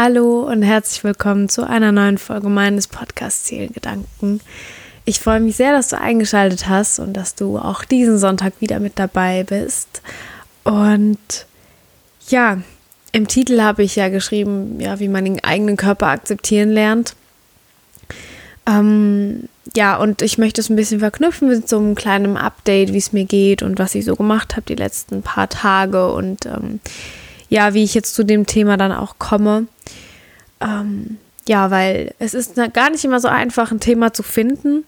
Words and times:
Hallo 0.00 0.42
und 0.42 0.62
herzlich 0.62 1.02
willkommen 1.02 1.48
zu 1.48 1.68
einer 1.68 1.90
neuen 1.90 2.18
Folge 2.18 2.48
meines 2.48 2.86
Podcasts 2.86 3.48
Seelengedanken. 3.48 4.40
Ich 5.04 5.18
freue 5.18 5.40
mich 5.40 5.56
sehr, 5.56 5.72
dass 5.72 5.88
du 5.88 5.98
eingeschaltet 5.98 6.68
hast 6.68 7.00
und 7.00 7.14
dass 7.14 7.34
du 7.34 7.58
auch 7.58 7.82
diesen 7.82 8.16
Sonntag 8.16 8.52
wieder 8.60 8.78
mit 8.78 8.96
dabei 8.96 9.42
bist. 9.42 10.02
Und 10.62 11.18
ja, 12.28 12.58
im 13.10 13.26
Titel 13.26 13.60
habe 13.60 13.82
ich 13.82 13.96
ja 13.96 14.08
geschrieben, 14.08 14.78
ja, 14.78 15.00
wie 15.00 15.08
man 15.08 15.24
den 15.24 15.42
eigenen 15.42 15.76
Körper 15.76 16.06
akzeptieren 16.06 16.70
lernt. 16.70 17.16
Ähm, 18.68 19.48
ja, 19.74 19.96
und 19.96 20.22
ich 20.22 20.38
möchte 20.38 20.60
es 20.60 20.70
ein 20.70 20.76
bisschen 20.76 21.00
verknüpfen 21.00 21.48
mit 21.48 21.68
so 21.68 21.76
einem 21.76 21.96
kleinen 21.96 22.36
Update, 22.36 22.92
wie 22.92 22.98
es 22.98 23.12
mir 23.12 23.24
geht 23.24 23.64
und 23.64 23.80
was 23.80 23.96
ich 23.96 24.04
so 24.04 24.14
gemacht 24.14 24.52
habe 24.54 24.66
die 24.68 24.76
letzten 24.76 25.22
paar 25.22 25.48
Tage 25.48 26.12
und 26.12 26.46
ähm, 26.46 26.78
ja, 27.48 27.74
wie 27.74 27.82
ich 27.82 27.94
jetzt 27.94 28.14
zu 28.14 28.24
dem 28.24 28.46
Thema 28.46 28.76
dann 28.76 28.92
auch 28.92 29.18
komme. 29.18 29.66
Ähm, 30.60 31.18
ja, 31.46 31.70
weil 31.70 32.14
es 32.18 32.34
ist 32.34 32.56
gar 32.74 32.90
nicht 32.90 33.04
immer 33.04 33.20
so 33.20 33.28
einfach, 33.28 33.70
ein 33.70 33.80
Thema 33.80 34.12
zu 34.12 34.22
finden, 34.22 34.84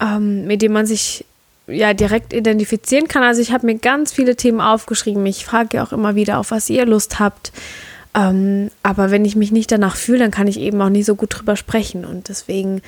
ähm, 0.00 0.46
mit 0.46 0.62
dem 0.62 0.72
man 0.72 0.86
sich 0.86 1.24
ja 1.66 1.94
direkt 1.94 2.32
identifizieren 2.32 3.08
kann. 3.08 3.22
Also 3.22 3.40
ich 3.40 3.52
habe 3.52 3.66
mir 3.66 3.76
ganz 3.76 4.12
viele 4.12 4.36
Themen 4.36 4.60
aufgeschrieben. 4.60 5.24
Ich 5.26 5.44
frage 5.44 5.78
ja 5.78 5.84
auch 5.84 5.92
immer 5.92 6.14
wieder, 6.14 6.38
auf 6.38 6.50
was 6.50 6.68
ihr 6.68 6.84
Lust 6.84 7.18
habt. 7.18 7.52
Ähm, 8.14 8.70
aber 8.82 9.10
wenn 9.10 9.24
ich 9.24 9.36
mich 9.36 9.52
nicht 9.52 9.70
danach 9.70 9.96
fühle, 9.96 10.18
dann 10.18 10.30
kann 10.30 10.48
ich 10.48 10.58
eben 10.58 10.80
auch 10.82 10.88
nicht 10.88 11.06
so 11.06 11.14
gut 11.14 11.38
drüber 11.38 11.56
sprechen. 11.56 12.04
Und 12.04 12.28
deswegen, 12.28 12.82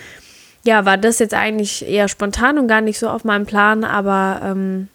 ja, 0.64 0.84
war 0.84 0.98
das 0.98 1.18
jetzt 1.18 1.34
eigentlich 1.34 1.86
eher 1.86 2.08
spontan 2.08 2.58
und 2.58 2.68
gar 2.68 2.80
nicht 2.80 2.98
so 2.98 3.08
auf 3.08 3.24
meinem 3.24 3.46
Plan. 3.46 3.84
Aber 3.84 4.40
ähm, 4.44 4.88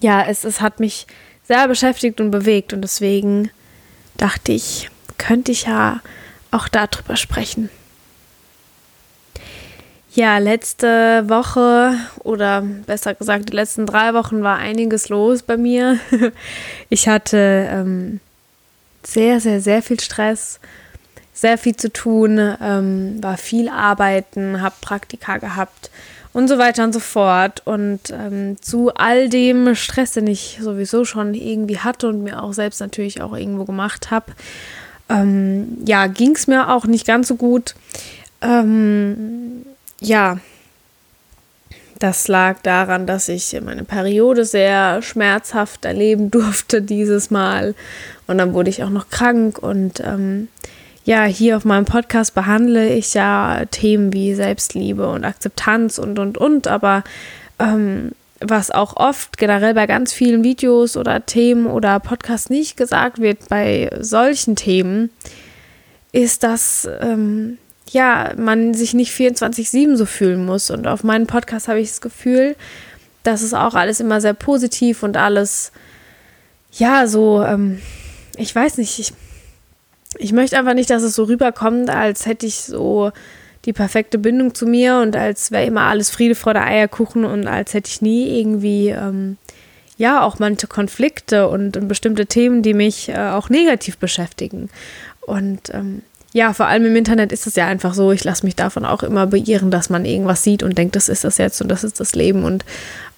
ja, 0.00 0.24
es, 0.24 0.44
es 0.44 0.60
hat 0.60 0.78
mich 0.78 1.06
sehr 1.46 1.66
beschäftigt 1.66 2.20
und 2.20 2.30
bewegt. 2.30 2.72
Und 2.72 2.82
deswegen 2.82 3.50
dachte 4.16 4.52
ich, 4.52 4.88
könnte 5.18 5.52
ich 5.52 5.64
ja 5.64 6.00
auch 6.50 6.68
darüber 6.68 7.16
sprechen. 7.16 7.70
Ja, 10.14 10.38
letzte 10.38 11.28
Woche 11.28 11.94
oder 12.24 12.62
besser 12.62 13.14
gesagt, 13.14 13.50
die 13.50 13.56
letzten 13.56 13.86
drei 13.86 14.14
Wochen 14.14 14.42
war 14.42 14.56
einiges 14.56 15.08
los 15.08 15.42
bei 15.42 15.56
mir. 15.56 15.98
Ich 16.88 17.06
hatte 17.08 17.68
ähm, 17.70 18.20
sehr, 19.04 19.40
sehr, 19.40 19.60
sehr 19.60 19.82
viel 19.82 20.00
Stress, 20.00 20.58
sehr 21.34 21.58
viel 21.58 21.76
zu 21.76 21.92
tun, 21.92 22.56
ähm, 22.60 23.22
war 23.22 23.36
viel 23.36 23.68
arbeiten, 23.68 24.62
habe 24.62 24.74
Praktika 24.80 25.36
gehabt 25.36 25.90
und 26.32 26.48
so 26.48 26.58
weiter 26.58 26.84
und 26.84 26.92
so 26.92 27.00
fort. 27.00 27.62
Und 27.64 28.10
ähm, 28.10 28.56
zu 28.60 28.92
all 28.94 29.28
dem 29.28 29.74
Stress, 29.74 30.12
den 30.12 30.26
ich 30.26 30.58
sowieso 30.60 31.04
schon 31.04 31.34
irgendwie 31.34 31.78
hatte 31.78 32.08
und 32.08 32.22
mir 32.22 32.42
auch 32.42 32.52
selbst 32.54 32.80
natürlich 32.80 33.20
auch 33.20 33.36
irgendwo 33.36 33.64
gemacht 33.64 34.10
habe, 34.10 34.32
ähm, 35.08 35.78
ja, 35.84 36.06
ging 36.06 36.34
es 36.34 36.46
mir 36.46 36.70
auch 36.70 36.86
nicht 36.86 37.06
ganz 37.06 37.28
so 37.28 37.36
gut. 37.36 37.74
Ähm, 38.40 39.64
ja, 40.00 40.38
das 41.98 42.28
lag 42.28 42.60
daran, 42.62 43.06
dass 43.06 43.28
ich 43.28 43.58
meine 43.60 43.84
Periode 43.84 44.44
sehr 44.44 45.02
schmerzhaft 45.02 45.84
erleben 45.84 46.30
durfte 46.30 46.82
dieses 46.82 47.30
Mal. 47.30 47.74
Und 48.26 48.38
dann 48.38 48.54
wurde 48.54 48.70
ich 48.70 48.82
auch 48.82 48.90
noch 48.90 49.08
krank. 49.10 49.58
Und 49.58 50.00
ähm, 50.00 50.48
ja, 51.04 51.24
hier 51.24 51.56
auf 51.56 51.64
meinem 51.64 51.86
Podcast 51.86 52.34
behandle 52.34 52.90
ich 52.90 53.14
ja 53.14 53.64
Themen 53.70 54.12
wie 54.12 54.34
Selbstliebe 54.34 55.08
und 55.08 55.24
Akzeptanz 55.24 55.98
und, 55.98 56.18
und, 56.18 56.38
und. 56.38 56.68
Aber 56.68 57.02
ähm, 57.58 58.12
was 58.40 58.70
auch 58.70 58.96
oft 58.96 59.36
generell 59.36 59.74
bei 59.74 59.86
ganz 59.86 60.12
vielen 60.12 60.44
Videos 60.44 60.96
oder 60.96 61.26
Themen 61.26 61.66
oder 61.66 61.98
Podcasts 62.00 62.50
nicht 62.50 62.76
gesagt 62.76 63.20
wird 63.20 63.48
bei 63.48 63.90
solchen 63.98 64.54
Themen, 64.54 65.10
ist, 66.12 66.42
dass 66.42 66.88
ähm, 67.00 67.58
ja, 67.90 68.32
man 68.36 68.74
sich 68.74 68.94
nicht 68.94 69.12
24-7 69.12 69.96
so 69.96 70.06
fühlen 70.06 70.44
muss. 70.44 70.70
Und 70.70 70.86
auf 70.86 71.04
meinem 71.04 71.26
Podcast 71.26 71.68
habe 71.68 71.80
ich 71.80 71.88
das 71.88 72.00
Gefühl, 72.00 72.56
dass 73.22 73.42
es 73.42 73.54
auch 73.54 73.74
alles 73.74 74.00
immer 74.00 74.20
sehr 74.20 74.34
positiv 74.34 75.02
und 75.02 75.16
alles, 75.16 75.72
ja, 76.72 77.06
so, 77.06 77.42
ähm, 77.42 77.80
ich 78.36 78.54
weiß 78.54 78.78
nicht, 78.78 78.98
ich, 78.98 79.12
ich 80.16 80.32
möchte 80.32 80.58
einfach 80.58 80.74
nicht, 80.74 80.90
dass 80.90 81.02
es 81.02 81.14
so 81.14 81.24
rüberkommt, 81.24 81.90
als 81.90 82.26
hätte 82.26 82.46
ich 82.46 82.56
so 82.56 83.10
die 83.68 83.74
perfekte 83.74 84.16
Bindung 84.16 84.54
zu 84.54 84.66
mir 84.66 84.96
und 84.96 85.14
als 85.14 85.50
wäre 85.50 85.66
immer 85.66 85.82
alles 85.82 86.08
Friede, 86.08 86.34
Freude, 86.34 86.62
Eierkuchen 86.62 87.26
und 87.26 87.46
als 87.46 87.74
hätte 87.74 87.90
ich 87.90 88.00
nie 88.00 88.40
irgendwie, 88.40 88.88
ähm, 88.88 89.36
ja, 89.98 90.22
auch 90.22 90.38
manche 90.38 90.66
Konflikte 90.66 91.48
und, 91.48 91.76
und, 91.76 91.86
bestimmte 91.86 92.24
Themen, 92.24 92.62
die 92.62 92.72
mich 92.72 93.10
äh, 93.10 93.28
auch 93.28 93.50
negativ 93.50 93.98
beschäftigen. 93.98 94.70
Und 95.20 95.68
ähm, 95.74 96.00
ja, 96.32 96.54
vor 96.54 96.64
allem 96.64 96.86
im 96.86 96.96
Internet 96.96 97.30
ist 97.30 97.46
es 97.46 97.56
ja 97.56 97.66
einfach 97.66 97.92
so, 97.92 98.10
ich 98.10 98.24
lasse 98.24 98.46
mich 98.46 98.56
davon 98.56 98.86
auch 98.86 99.02
immer 99.02 99.26
beirren, 99.26 99.70
dass 99.70 99.90
man 99.90 100.06
irgendwas 100.06 100.42
sieht 100.42 100.62
und 100.62 100.78
denkt, 100.78 100.96
das 100.96 101.10
ist 101.10 101.24
das 101.24 101.36
jetzt 101.36 101.60
und 101.60 101.68
das 101.68 101.84
ist 101.84 102.00
das 102.00 102.14
Leben. 102.14 102.44
Und 102.44 102.64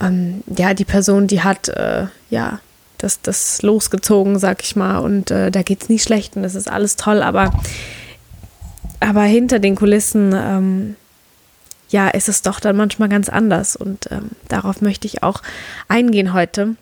ähm, 0.02 0.42
ja, 0.58 0.74
die 0.74 0.84
Person, 0.84 1.28
die 1.28 1.42
hat 1.42 1.68
äh, 1.68 2.06
ja 2.28 2.58
das, 2.98 3.22
das 3.22 3.62
losgezogen, 3.62 4.40
sag 4.40 4.64
ich 4.64 4.74
mal, 4.74 4.98
und 4.98 5.30
äh, 5.30 5.52
da 5.52 5.62
geht 5.62 5.82
es 5.84 5.88
nie 5.88 6.00
schlecht 6.00 6.34
und 6.34 6.42
das 6.42 6.56
ist 6.56 6.68
alles 6.68 6.96
toll, 6.96 7.22
aber, 7.22 7.52
aber 9.00 9.22
hinter 9.22 9.58
den 9.58 9.76
Kulissen, 9.76 10.32
ähm, 10.34 10.96
ja, 11.88 12.08
ist 12.08 12.28
es 12.28 12.42
doch 12.42 12.60
dann 12.60 12.76
manchmal 12.76 13.08
ganz 13.08 13.28
anders 13.28 13.74
und 13.74 14.10
ähm, 14.10 14.30
darauf 14.48 14.80
möchte 14.80 15.06
ich 15.06 15.22
auch 15.22 15.42
eingehen 15.88 16.32
heute. 16.32 16.76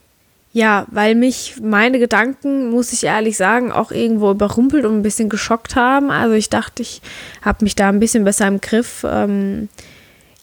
Ja, 0.52 0.86
weil 0.90 1.14
mich 1.14 1.56
meine 1.62 1.98
Gedanken, 1.98 2.70
muss 2.70 2.92
ich 2.92 3.04
ehrlich 3.04 3.36
sagen, 3.36 3.70
auch 3.70 3.92
irgendwo 3.92 4.30
überrumpelt 4.30 4.84
und 4.84 4.96
ein 4.96 5.02
bisschen 5.02 5.28
geschockt 5.28 5.76
haben. 5.76 6.10
Also 6.10 6.34
ich 6.34 6.50
dachte, 6.50 6.82
ich 6.82 7.02
habe 7.42 7.64
mich 7.64 7.76
da 7.76 7.88
ein 7.88 8.00
bisschen 8.00 8.24
besser 8.24 8.48
im 8.48 8.60
Griff. 8.60 9.04
Ähm, 9.08 9.68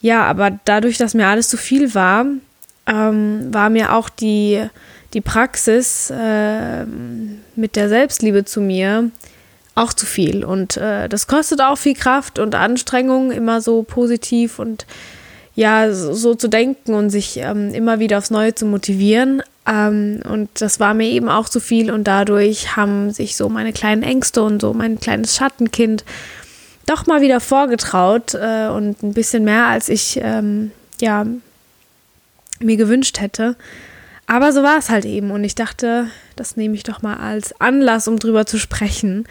ja, 0.02 0.24
aber 0.24 0.59
dadurch, 0.66 0.97
dass 0.97 1.16
mir 1.16 1.28
alles 1.28 1.50
zu 1.50 1.57
viel 1.57 1.96
war, 1.96 2.25
ähm, 2.86 3.53
war 3.53 3.69
mir 3.69 3.94
auch 3.94 4.09
die, 4.09 4.63
die 5.13 5.22
Praxis 5.22 6.12
äh, 6.12 6.86
mit 7.56 7.75
der 7.75 7.90
Selbstliebe 7.90 8.46
zu 8.46 8.62
mir 8.62 9.09
auch 9.75 9.94
zu 9.94 10.06
viel. 10.06 10.44
Und 10.44 10.78
äh, 10.78 11.08
das 11.09 11.28
kostet 11.28 11.62
auch 11.62 11.78
viel 11.78 11.96
Kraft 11.96 12.40
und 12.40 12.56
Anstrengung, 12.56 13.31
immer 13.31 13.62
so 13.62 13.84
positiv 13.84 14.59
und 14.59 14.86
ja, 15.53 15.94
so, 15.94 16.13
so 16.13 16.36
zu 16.36 16.50
denken 16.50 16.94
und 16.94 17.09
sich 17.09 17.38
ähm, 17.38 17.74
immer 17.74 18.00
wieder 18.00 18.18
aufs 18.18 18.31
Neue 18.31 18.56
zu 18.56 18.66
motivieren. 18.66 19.41
Ähm, 19.68 20.22
und 20.30 20.50
das 20.59 20.80
war 20.80 20.94
mir 20.94 21.09
eben 21.09 21.30
auch 21.30 21.50
zu 21.50 21.59
viel 21.59 21.91
und 21.91 22.06
dadurch 22.06 22.75
haben 22.75 23.12
sich 23.12 23.36
so 23.36 23.50
meine 23.50 23.74
kleinen 23.74 24.03
Ängste 24.03 24.44
und 24.44 24.62
so 24.62 24.74
mein 24.74 25.00
kleines 25.00 25.36
Schattenkind 25.36 26.03
doch 26.86 27.07
mal 27.07 27.22
wieder 27.22 27.40
vorgetraut 27.40 28.36
äh, 28.36 28.68
und 28.68 29.02
ein 29.02 29.13
bisschen 29.13 29.44
mehr, 29.44 29.66
als 29.66 29.90
ich 29.90 30.19
ähm, 30.22 30.72
ja 31.02 31.25
mir 32.59 32.78
gewünscht 32.78 33.19
hätte. 33.19 33.56
Aber 34.28 34.52
so 34.52 34.63
war 34.63 34.78
es 34.78 34.90
halt 34.90 35.06
eben 35.06 35.31
und 35.31 35.44
ich 35.44 35.56
dachte, 35.56 36.07
das 36.36 36.57
nehme 36.57 36.75
ich 36.75 36.84
doch 36.84 37.02
mal 37.02 37.18
als 37.18 37.59
Anlass, 37.62 38.07
um 38.07 38.18
drüber 38.18 38.46
zu 38.46 38.57
sprechen. 38.57 39.25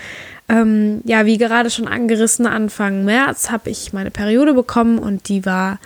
Ähm, 0.49 1.01
ja, 1.05 1.25
wie 1.25 1.39
gerade 1.39 1.71
schon 1.71 1.89
angerissen, 1.89 2.47
Anfang 2.47 3.05
März 3.05 3.51
habe 3.51 3.71
ich 3.71 3.93
meine 3.93 4.11
Periode 4.11 4.53
bekommen 4.53 4.99
und 4.99 5.29
die 5.29 5.47
war 5.47 5.79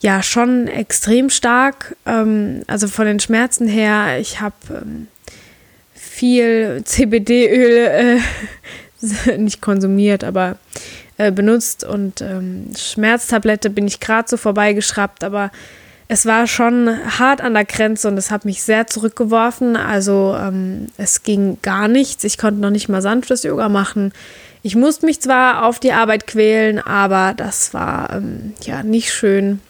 ja 0.00 0.22
schon 0.22 0.68
extrem 0.68 1.30
stark. 1.30 1.96
Ähm, 2.06 2.62
also 2.66 2.88
von 2.88 3.06
den 3.06 3.20
Schmerzen 3.20 3.66
her, 3.66 4.18
ich 4.20 4.40
habe 4.40 4.54
ähm, 4.70 5.08
viel 5.94 6.82
CBD-Öl 6.84 8.20
äh, 9.30 9.36
nicht 9.38 9.60
konsumiert, 9.60 10.22
aber 10.22 10.58
äh, 11.16 11.32
benutzt 11.32 11.84
und 11.84 12.20
ähm, 12.20 12.70
Schmerztablette 12.76 13.70
bin 13.70 13.86
ich 13.86 14.00
gerade 14.00 14.28
so 14.28 14.36
vorbeigeschraubt, 14.36 15.24
aber 15.24 15.50
es 16.08 16.24
war 16.24 16.46
schon 16.46 16.88
hart 17.18 17.42
an 17.42 17.54
der 17.54 17.66
Grenze 17.66 18.08
und 18.08 18.16
es 18.16 18.30
hat 18.30 18.44
mich 18.44 18.62
sehr 18.62 18.86
zurückgeworfen. 18.86 19.76
Also 19.76 20.34
ähm, 20.40 20.88
es 20.96 21.22
ging 21.22 21.58
gar 21.60 21.86
nichts. 21.86 22.24
Ich 22.24 22.38
konnte 22.38 22.60
noch 22.60 22.70
nicht 22.70 22.88
mal 22.88 23.02
sanftes 23.02 23.42
Yoga 23.42 23.68
machen. 23.68 24.12
Ich 24.62 24.74
musste 24.74 25.06
mich 25.06 25.20
zwar 25.20 25.66
auf 25.66 25.78
die 25.78 25.92
Arbeit 25.92 26.26
quälen, 26.26 26.78
aber 26.78 27.34
das 27.36 27.74
war 27.74 28.10
ähm, 28.14 28.54
ja 28.62 28.82
nicht 28.82 29.12
schön 29.12 29.60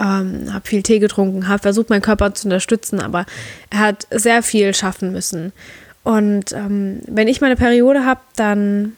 ähm, 0.00 0.52
habe 0.52 0.66
viel 0.66 0.82
Tee 0.82 0.98
getrunken, 0.98 1.46
habe 1.46 1.60
versucht, 1.60 1.90
meinen 1.90 2.02
Körper 2.02 2.34
zu 2.34 2.46
unterstützen, 2.46 3.00
aber 3.00 3.26
er 3.68 3.80
hat 3.80 4.06
sehr 4.10 4.42
viel 4.42 4.74
schaffen 4.74 5.12
müssen. 5.12 5.52
Und 6.02 6.52
ähm, 6.52 7.00
wenn 7.06 7.28
ich 7.28 7.40
meine 7.40 7.56
Periode 7.56 8.06
habe, 8.06 8.20
dann 8.36 8.96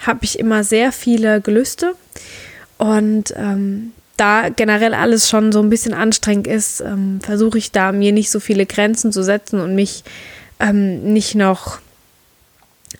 habe 0.00 0.24
ich 0.24 0.38
immer 0.38 0.64
sehr 0.64 0.90
viele 0.90 1.40
Gelüste. 1.40 1.94
Und 2.78 3.32
ähm, 3.36 3.92
da 4.20 4.50
generell 4.50 4.92
alles 4.92 5.28
schon 5.28 5.50
so 5.50 5.60
ein 5.60 5.70
bisschen 5.70 5.94
anstrengend 5.94 6.46
ist, 6.46 6.80
ähm, 6.80 7.20
versuche 7.22 7.58
ich 7.58 7.72
da 7.72 7.90
mir 7.92 8.12
nicht 8.12 8.30
so 8.30 8.38
viele 8.38 8.66
Grenzen 8.66 9.12
zu 9.12 9.22
setzen 9.22 9.60
und 9.60 9.74
mich 9.74 10.04
ähm, 10.60 11.12
nicht 11.12 11.34
noch 11.34 11.78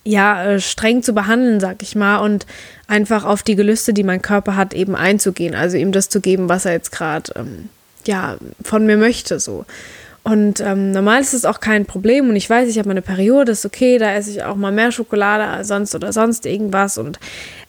ja, 0.03 0.43
äh, 0.43 0.59
streng 0.59 1.03
zu 1.03 1.13
behandeln, 1.13 1.59
sag 1.59 1.83
ich 1.83 1.95
mal, 1.95 2.17
und 2.17 2.47
einfach 2.87 3.23
auf 3.23 3.43
die 3.43 3.55
Gelüste, 3.55 3.93
die 3.93 4.03
mein 4.03 4.21
Körper 4.21 4.55
hat, 4.55 4.73
eben 4.73 4.95
einzugehen. 4.95 5.53
Also 5.53 5.77
ihm 5.77 5.91
das 5.91 6.09
zu 6.09 6.21
geben, 6.21 6.49
was 6.49 6.65
er 6.65 6.73
jetzt 6.73 6.91
gerade, 6.91 7.31
ähm, 7.35 7.69
ja, 8.05 8.37
von 8.63 8.85
mir 8.85 8.97
möchte, 8.97 9.39
so. 9.39 9.65
Und 10.23 10.59
ähm, 10.59 10.91
normal 10.91 11.21
ist 11.21 11.33
es 11.33 11.45
auch 11.45 11.59
kein 11.59 11.85
Problem 11.85 12.29
und 12.29 12.35
ich 12.35 12.47
weiß, 12.47 12.69
ich 12.69 12.77
habe 12.77 12.87
meine 12.87 13.01
Periode, 13.01 13.53
ist 13.53 13.65
okay, 13.65 13.97
da 13.97 14.13
esse 14.13 14.29
ich 14.29 14.43
auch 14.43 14.55
mal 14.55 14.71
mehr 14.71 14.91
Schokolade 14.91 15.45
als 15.45 15.67
sonst 15.67 15.95
oder 15.95 16.13
sonst 16.13 16.45
irgendwas 16.45 16.99
und 16.99 17.19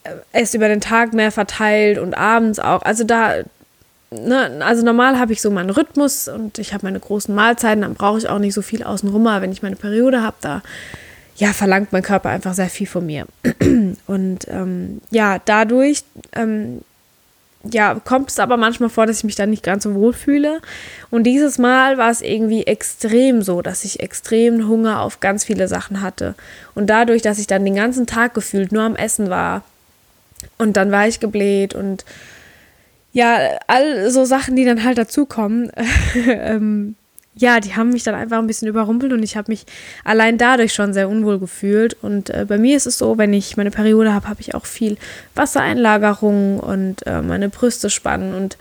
äh, 0.04 0.10
esse 0.32 0.58
über 0.58 0.68
den 0.68 0.82
Tag 0.82 1.14
mehr 1.14 1.32
verteilt 1.32 1.98
und 1.98 2.14
abends 2.14 2.58
auch. 2.58 2.82
Also 2.82 3.04
da, 3.04 3.36
ne, 4.10 4.60
also 4.60 4.84
normal 4.84 5.18
habe 5.18 5.32
ich 5.32 5.40
so 5.40 5.50
meinen 5.50 5.70
Rhythmus 5.70 6.28
und 6.28 6.58
ich 6.58 6.74
habe 6.74 6.84
meine 6.84 7.00
großen 7.00 7.34
Mahlzeiten, 7.34 7.82
dann 7.82 7.94
brauche 7.94 8.18
ich 8.18 8.28
auch 8.28 8.38
nicht 8.38 8.54
so 8.54 8.60
viel 8.60 8.82
außenrum, 8.82 9.26
aber 9.26 9.40
wenn 9.40 9.52
ich 9.52 9.62
meine 9.62 9.76
Periode 9.76 10.22
habe, 10.22 10.36
da 10.42 10.62
ja, 11.36 11.54
verlangt 11.54 11.92
mein 11.92 12.02
Körper 12.02 12.28
einfach 12.28 12.52
sehr 12.52 12.68
viel 12.68 12.86
von 12.86 13.06
mir. 13.06 13.26
Und 14.06 14.46
ähm, 14.48 15.00
ja, 15.10 15.38
dadurch 15.42 16.04
ähm, 16.34 16.82
ja, 17.70 17.94
kommt 18.04 18.30
es 18.30 18.38
aber 18.38 18.56
manchmal 18.56 18.88
vor, 18.88 19.06
dass 19.06 19.18
ich 19.18 19.24
mich 19.24 19.36
dann 19.36 19.50
nicht 19.50 19.62
ganz 19.62 19.84
so 19.84 19.94
wohl 19.94 20.12
fühle. 20.12 20.60
Und 21.10 21.24
dieses 21.24 21.58
Mal 21.58 21.96
war 21.96 22.10
es 22.10 22.20
irgendwie 22.20 22.64
extrem 22.66 23.42
so, 23.42 23.62
dass 23.62 23.84
ich 23.84 24.00
extrem 24.00 24.68
Hunger 24.68 25.00
auf 25.00 25.20
ganz 25.20 25.44
viele 25.44 25.68
Sachen 25.68 26.00
hatte. 26.00 26.34
Und 26.74 26.88
dadurch, 26.88 27.22
dass 27.22 27.38
ich 27.38 27.46
dann 27.46 27.64
den 27.64 27.76
ganzen 27.76 28.06
Tag 28.06 28.34
gefühlt 28.34 28.72
nur 28.72 28.82
am 28.82 28.96
Essen 28.96 29.30
war 29.30 29.62
und 30.58 30.76
dann 30.76 30.90
war 30.90 31.06
ich 31.06 31.20
gebläht 31.20 31.74
und 31.74 32.04
ja, 33.12 33.38
all 33.66 34.10
so 34.10 34.24
Sachen, 34.24 34.56
die 34.56 34.64
dann 34.64 34.84
halt 34.84 34.98
dazukommen, 34.98 35.70
ähm, 36.26 36.96
ja, 37.34 37.60
die 37.60 37.74
haben 37.74 37.90
mich 37.90 38.02
dann 38.02 38.14
einfach 38.14 38.38
ein 38.38 38.46
bisschen 38.46 38.68
überrumpelt 38.68 39.12
und 39.12 39.22
ich 39.22 39.36
habe 39.36 39.50
mich 39.50 39.64
allein 40.04 40.36
dadurch 40.36 40.74
schon 40.74 40.92
sehr 40.92 41.08
unwohl 41.08 41.38
gefühlt. 41.38 41.96
Und 42.02 42.30
äh, 42.30 42.44
bei 42.46 42.58
mir 42.58 42.76
ist 42.76 42.86
es 42.86 42.98
so, 42.98 43.16
wenn 43.16 43.32
ich 43.32 43.56
meine 43.56 43.70
Periode 43.70 44.12
habe, 44.12 44.28
habe 44.28 44.40
ich 44.40 44.54
auch 44.54 44.66
viel 44.66 44.98
Wassereinlagerung 45.34 46.60
und 46.60 47.06
äh, 47.06 47.22
meine 47.22 47.48
Brüste 47.48 47.88
spannen 47.88 48.34
und 48.34 48.58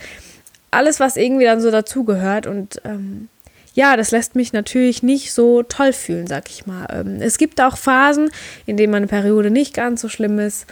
alles, 0.71 1.01
was 1.01 1.17
irgendwie 1.17 1.45
dann 1.45 1.59
so 1.59 1.69
dazugehört. 1.69 2.47
Und 2.47 2.81
ähm, 2.85 3.27
ja, 3.73 3.97
das 3.97 4.11
lässt 4.11 4.35
mich 4.35 4.53
natürlich 4.53 5.03
nicht 5.03 5.33
so 5.33 5.63
toll 5.63 5.91
fühlen, 5.91 6.27
sag 6.27 6.49
ich 6.49 6.65
mal. 6.65 6.87
Ähm, 6.91 7.21
es 7.21 7.37
gibt 7.37 7.59
auch 7.59 7.75
Phasen, 7.75 8.29
in 8.65 8.77
denen 8.77 8.91
meine 8.91 9.07
Periode 9.07 9.51
nicht 9.51 9.73
ganz 9.73 9.99
so 9.99 10.07
schlimm 10.07 10.39
ist 10.39 10.65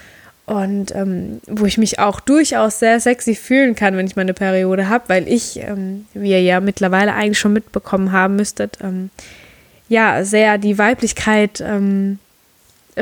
und 0.50 0.96
ähm, 0.96 1.42
wo 1.46 1.66
ich 1.66 1.78
mich 1.78 2.00
auch 2.00 2.20
durchaus 2.20 2.80
sehr 2.80 3.00
sexy 3.00 3.36
fühlen 3.36 3.76
kann, 3.76 3.96
wenn 3.96 4.08
ich 4.08 4.16
meine 4.16 4.34
Periode 4.34 4.90
habe, 4.90 5.04
weil 5.08 5.28
ich, 5.28 5.60
ähm, 5.60 6.08
wie 6.16 6.32
ihr 6.32 6.42
ja 6.42 6.60
mittlerweile 6.60 7.14
eigentlich 7.14 7.38
schon 7.38 7.54
mitbekommen 7.54 8.12
haben 8.12 8.36
müsstet, 8.36 8.80
ähm, 8.82 9.12
ja, 9.90 10.24
sehr 10.24 10.58
die 10.58 10.80
Weiblichkeit 10.80 11.62
ähm, 11.62 12.18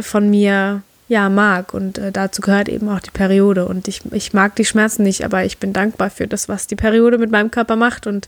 von 0.02 0.30
mir 0.30 0.82
ja 1.08 1.30
mag. 1.30 1.74
Und 1.74 1.98
äh, 1.98 2.12
dazu 2.12 2.42
gehört 2.42 2.68
eben 2.68 2.90
auch 2.90 3.00
die 3.00 3.12
Periode. 3.12 3.66
Und 3.66 3.88
ich, 3.88 4.02
ich 4.12 4.34
mag 4.34 4.58
die 4.58 4.66
Schmerzen 4.66 5.04
nicht, 5.04 5.24
aber 5.24 5.46
ich 5.46 5.58
bin 5.58 5.72
dankbar 5.72 6.10
für 6.10 6.28
das, 6.28 6.50
was 6.50 6.68
die 6.68 6.76
Periode 6.76 7.18
mit 7.18 7.32
meinem 7.32 7.50
Körper 7.50 7.78
macht. 7.78 8.08
Und 8.08 8.28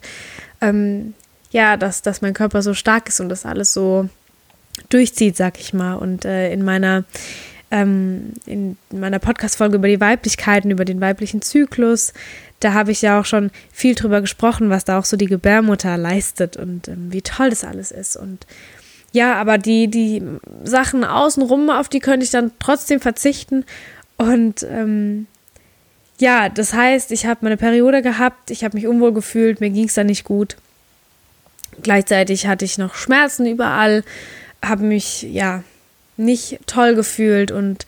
ähm, 0.62 1.14
ja, 1.52 1.76
dass, 1.76 2.02
dass 2.02 2.22
mein 2.22 2.34
Körper 2.34 2.62
so 2.62 2.74
stark 2.74 3.10
ist 3.10 3.20
und 3.20 3.28
das 3.28 3.46
alles 3.46 3.74
so 3.74 4.08
durchzieht, 4.88 5.36
sag 5.36 5.60
ich 5.60 5.74
mal. 5.74 5.96
Und 5.96 6.24
äh, 6.24 6.54
in 6.54 6.64
meiner 6.64 7.04
ähm, 7.72 8.34
in 8.46 8.78
meiner 8.92 9.20
Podcast-Folge 9.20 9.76
über 9.76 9.88
die 9.88 10.02
Weiblichkeiten, 10.02 10.72
über 10.72 10.86
den 10.86 11.02
weiblichen 11.02 11.42
Zyklus. 11.42 12.14
Da 12.60 12.74
habe 12.74 12.92
ich 12.92 13.02
ja 13.02 13.20
auch 13.20 13.26
schon 13.26 13.52
viel 13.72 13.96
drüber 13.96 14.22
gesprochen, 14.22 14.70
was 14.70 14.86
da 14.86 15.00
auch 15.00 15.06
so 15.06 15.18
die 15.18 15.28
Gebärmutter 15.28 15.98
leistet 15.98 16.58
und 16.58 16.88
ähm, 16.88 17.12
wie 17.12 17.22
toll 17.22 17.50
das 17.50 17.64
alles 17.64 17.92
ist. 17.92 18.18
Und 18.18 18.46
ja, 19.12 19.36
aber 19.36 19.58
die, 19.58 19.88
die 19.88 20.24
Sachen 20.64 21.04
außenrum, 21.04 21.70
auf 21.70 21.90
die 21.90 22.00
könnte 22.00 22.24
ich 22.24 22.32
dann 22.32 22.52
trotzdem 22.60 23.00
verzichten. 23.00 23.66
Und 24.18 24.64
ähm, 24.64 25.28
ja, 26.20 26.50
das 26.50 26.74
heißt, 26.74 27.12
ich 27.12 27.26
habe 27.26 27.40
meine 27.44 27.58
Periode 27.58 28.02
gehabt, 28.02 28.52
ich 28.52 28.64
habe 28.64 28.76
mich 28.76 28.88
unwohl 28.88 29.14
gefühlt, 29.14 29.62
mir 29.62 29.70
ging 29.70 29.86
es 29.86 29.94
dann 29.94 30.08
nicht 30.08 30.26
gut. 30.26 30.58
Gleichzeitig 31.82 32.46
hatte 32.46 32.66
ich 32.66 32.78
noch 32.78 32.96
Schmerzen 32.96 33.46
überall, 33.46 34.04
habe 34.64 34.84
mich, 34.84 35.24
ja, 35.24 35.64
nicht 36.20 36.60
toll 36.68 36.96
gefühlt 36.96 37.52
und 37.52 37.86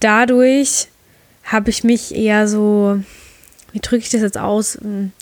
dadurch 0.00 0.88
habe 1.44 1.70
ich 1.70 1.84
mich 1.84 2.14
eher 2.14 2.48
so, 2.48 3.00
wie 3.72 3.80
drücke 3.80 4.02
ich 4.02 4.10
das 4.10 4.22
jetzt 4.22 4.38
aus, 4.38 4.78
hm, 4.80 5.12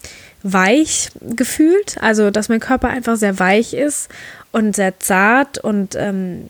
weich 0.42 1.10
gefühlt. 1.20 1.96
Also, 2.00 2.30
dass 2.30 2.48
mein 2.48 2.60
Körper 2.60 2.88
einfach 2.88 3.16
sehr 3.16 3.38
weich 3.38 3.74
ist 3.74 4.08
und 4.50 4.76
sehr 4.76 4.98
zart 4.98 5.58
und 5.58 5.94
ähm, 5.96 6.48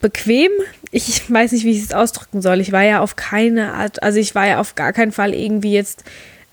bequem. 0.00 0.50
Ich 0.90 1.30
weiß 1.30 1.52
nicht, 1.52 1.64
wie 1.64 1.72
ich 1.72 1.82
es 1.82 1.92
ausdrücken 1.92 2.42
soll. 2.42 2.60
Ich 2.60 2.72
war 2.72 2.82
ja 2.82 3.00
auf 3.00 3.16
keine 3.16 3.72
Art, 3.74 4.02
also 4.02 4.18
ich 4.18 4.34
war 4.34 4.46
ja 4.46 4.60
auf 4.60 4.74
gar 4.74 4.92
keinen 4.92 5.12
Fall 5.12 5.34
irgendwie 5.34 5.72
jetzt 5.72 6.04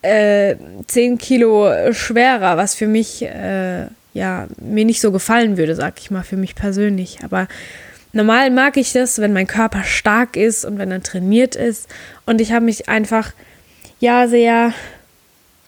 äh, 0.01 0.56
10 0.88 1.18
Kilo 1.18 1.71
schwerer, 1.94 2.57
was 2.57 2.75
für 2.75 2.88
mich, 2.88 3.24
äh, 3.24 3.86
ja, 4.13 4.48
mir 4.62 4.86
nicht 4.86 5.01
so 5.01 5.12
gefallen 5.12 5.57
würde, 5.57 5.75
sag 5.75 6.00
ich 6.00 6.12
mal, 6.12 6.24
für 6.24 6.38
mich 6.38 6.56
persönlich. 6.56 7.19
Aber 7.24 7.48
Normal 8.13 8.51
mag 8.51 8.77
ich 8.77 8.94
das, 8.94 9.19
wenn 9.19 9.33
mein 9.33 9.48
Körper 9.48 9.83
stark 9.83 10.38
ist 10.38 10.65
und 10.65 10.77
wenn 10.77 10.92
er 10.92 11.01
trainiert 11.01 11.56
ist. 11.56 11.88
Und 12.27 12.39
ich 12.42 12.51
habe 12.51 12.63
mich 12.63 12.88
einfach, 12.88 13.33
ja, 14.00 14.27
sehr, 14.27 14.74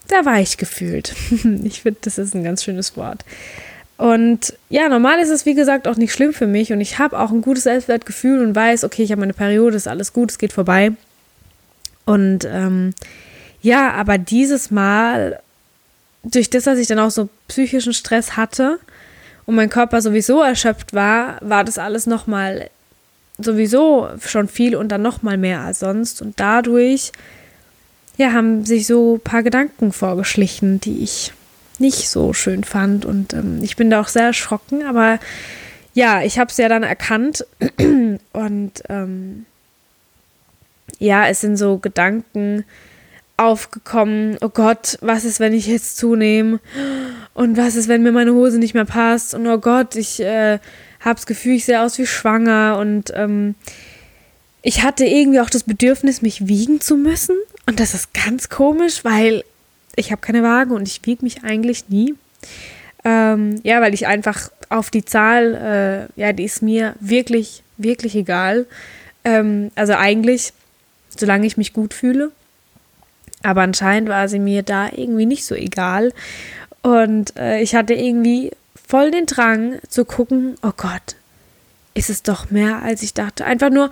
sehr 0.08 0.24
weich 0.24 0.56
gefühlt. 0.56 1.14
ich 1.64 1.82
finde, 1.82 1.98
das 2.02 2.18
ist 2.18 2.34
ein 2.34 2.44
ganz 2.44 2.62
schönes 2.62 2.96
Wort. 2.96 3.24
Und 3.98 4.54
ja, 4.68 4.88
normal 4.88 5.18
ist 5.18 5.30
es, 5.30 5.44
wie 5.44 5.54
gesagt, 5.54 5.88
auch 5.88 5.96
nicht 5.96 6.12
schlimm 6.12 6.32
für 6.32 6.46
mich. 6.46 6.72
Und 6.72 6.80
ich 6.80 7.00
habe 7.00 7.18
auch 7.18 7.32
ein 7.32 7.42
gutes 7.42 7.64
Selbstwertgefühl 7.64 8.44
und 8.44 8.54
weiß, 8.54 8.84
okay, 8.84 9.02
ich 9.02 9.10
habe 9.10 9.20
meine 9.20 9.32
Periode, 9.32 9.76
ist 9.76 9.88
alles 9.88 10.12
gut, 10.12 10.30
es 10.30 10.38
geht 10.38 10.52
vorbei. 10.52 10.92
Und 12.04 12.44
ähm, 12.44 12.94
ja, 13.60 13.92
aber 13.92 14.18
dieses 14.18 14.70
Mal, 14.70 15.40
durch 16.22 16.48
das, 16.50 16.64
dass 16.64 16.78
ich 16.78 16.86
dann 16.86 17.00
auch 17.00 17.10
so 17.10 17.28
psychischen 17.48 17.92
Stress 17.92 18.36
hatte, 18.36 18.78
und 19.46 19.54
mein 19.54 19.70
Körper 19.70 20.02
sowieso 20.02 20.42
erschöpft 20.42 20.92
war, 20.92 21.38
war 21.40 21.64
das 21.64 21.78
alles 21.78 22.06
nochmal 22.06 22.68
sowieso 23.38 24.08
schon 24.24 24.48
viel 24.48 24.76
und 24.76 24.88
dann 24.88 25.02
nochmal 25.02 25.36
mehr 25.36 25.60
als 25.60 25.80
sonst. 25.80 26.20
Und 26.20 26.40
dadurch, 26.40 27.12
ja, 28.16 28.32
haben 28.32 28.64
sich 28.64 28.86
so 28.86 29.16
ein 29.16 29.20
paar 29.20 29.42
Gedanken 29.42 29.92
vorgeschlichen, 29.92 30.80
die 30.80 31.02
ich 31.02 31.32
nicht 31.78 32.08
so 32.08 32.32
schön 32.32 32.64
fand. 32.64 33.04
Und 33.04 33.34
ähm, 33.34 33.60
ich 33.62 33.76
bin 33.76 33.90
da 33.90 34.00
auch 34.00 34.08
sehr 34.08 34.26
erschrocken, 34.26 34.84
aber 34.84 35.18
ja, 35.94 36.22
ich 36.22 36.38
habe 36.38 36.50
es 36.50 36.56
ja 36.56 36.68
dann 36.68 36.82
erkannt 36.82 37.46
und 38.32 38.72
ähm, 38.88 39.46
ja, 40.98 41.26
es 41.28 41.40
sind 41.40 41.56
so 41.56 41.78
Gedanken, 41.78 42.64
aufgekommen, 43.36 44.38
oh 44.40 44.48
Gott, 44.48 44.98
was 45.02 45.24
ist, 45.24 45.40
wenn 45.40 45.52
ich 45.52 45.66
jetzt 45.66 45.98
zunehme? 45.98 46.58
Und 47.36 47.58
was 47.58 47.76
ist, 47.76 47.86
wenn 47.88 48.02
mir 48.02 48.12
meine 48.12 48.32
Hose 48.32 48.58
nicht 48.58 48.72
mehr 48.72 48.86
passt? 48.86 49.34
Und 49.34 49.46
oh 49.46 49.58
Gott, 49.58 49.94
ich 49.94 50.20
äh, 50.20 50.58
habe 51.00 51.16
das 51.16 51.26
Gefühl, 51.26 51.56
ich 51.56 51.66
sehe 51.66 51.82
aus 51.82 51.98
wie 51.98 52.06
schwanger. 52.06 52.78
Und 52.80 53.12
ähm, 53.14 53.56
ich 54.62 54.82
hatte 54.82 55.04
irgendwie 55.04 55.40
auch 55.40 55.50
das 55.50 55.64
Bedürfnis, 55.64 56.22
mich 56.22 56.48
wiegen 56.48 56.80
zu 56.80 56.96
müssen. 56.96 57.36
Und 57.66 57.78
das 57.78 57.92
ist 57.92 58.14
ganz 58.14 58.48
komisch, 58.48 59.04
weil 59.04 59.44
ich 59.96 60.12
habe 60.12 60.22
keine 60.22 60.42
Waage 60.42 60.72
und 60.72 60.88
ich 60.88 61.04
wiege 61.04 61.22
mich 61.22 61.44
eigentlich 61.44 61.90
nie. 61.90 62.14
Ähm, 63.04 63.60
ja, 63.64 63.82
weil 63.82 63.92
ich 63.92 64.06
einfach 64.06 64.50
auf 64.70 64.88
die 64.88 65.04
Zahl, 65.04 66.08
äh, 66.16 66.18
ja, 66.18 66.32
die 66.32 66.44
ist 66.44 66.62
mir 66.62 66.94
wirklich, 67.00 67.62
wirklich 67.76 68.14
egal. 68.14 68.64
Ähm, 69.24 69.72
also 69.74 69.92
eigentlich, 69.92 70.54
solange 71.14 71.46
ich 71.46 71.58
mich 71.58 71.74
gut 71.74 71.92
fühle. 71.92 72.32
Aber 73.42 73.60
anscheinend 73.60 74.08
war 74.08 74.26
sie 74.30 74.38
mir 74.38 74.62
da 74.62 74.88
irgendwie 74.88 75.26
nicht 75.26 75.44
so 75.44 75.54
egal. 75.54 76.14
Und 76.86 77.36
äh, 77.36 77.60
ich 77.62 77.74
hatte 77.74 77.94
irgendwie 77.94 78.52
voll 78.86 79.10
den 79.10 79.26
Drang 79.26 79.80
zu 79.88 80.04
gucken, 80.04 80.54
oh 80.62 80.70
Gott, 80.76 81.16
ist 81.94 82.10
es 82.10 82.22
doch 82.22 82.52
mehr, 82.52 82.80
als 82.80 83.02
ich 83.02 83.12
dachte. 83.12 83.44
Einfach 83.44 83.70
nur, 83.70 83.90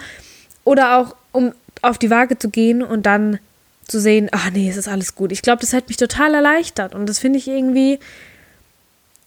oder 0.63 0.99
auch, 0.99 1.17
um 1.33 1.53
auf 1.83 1.99
die 1.99 2.11
Waage 2.11 2.39
zu 2.39 2.51
gehen 2.51 2.85
und 2.85 3.05
dann 3.05 3.41
zu 3.89 3.99
sehen, 3.99 4.29
ach 4.31 4.49
nee, 4.53 4.71
es 4.71 4.77
ist 4.77 4.87
alles 4.87 5.17
gut. 5.17 5.33
Ich 5.33 5.43
glaube, 5.43 5.61
das 5.61 5.73
hat 5.73 5.89
mich 5.89 5.97
total 5.97 6.35
erleichtert. 6.35 6.95
Und 6.95 7.09
das 7.09 7.19
finde 7.19 7.41
ich 7.41 7.49
irgendwie, 7.49 7.99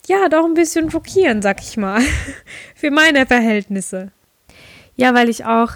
ja, 0.07 0.29
doch 0.29 0.45
ein 0.45 0.53
bisschen 0.53 0.89
schockierend, 0.89 1.43
sag 1.43 1.59
ich 1.59 1.75
mal. 1.75 2.01
Für 2.75 2.89
meine 2.89 3.25
Verhältnisse. 3.25 4.12
Ja, 4.95 5.13
weil 5.13 5.27
ich 5.27 5.43
auch, 5.43 5.74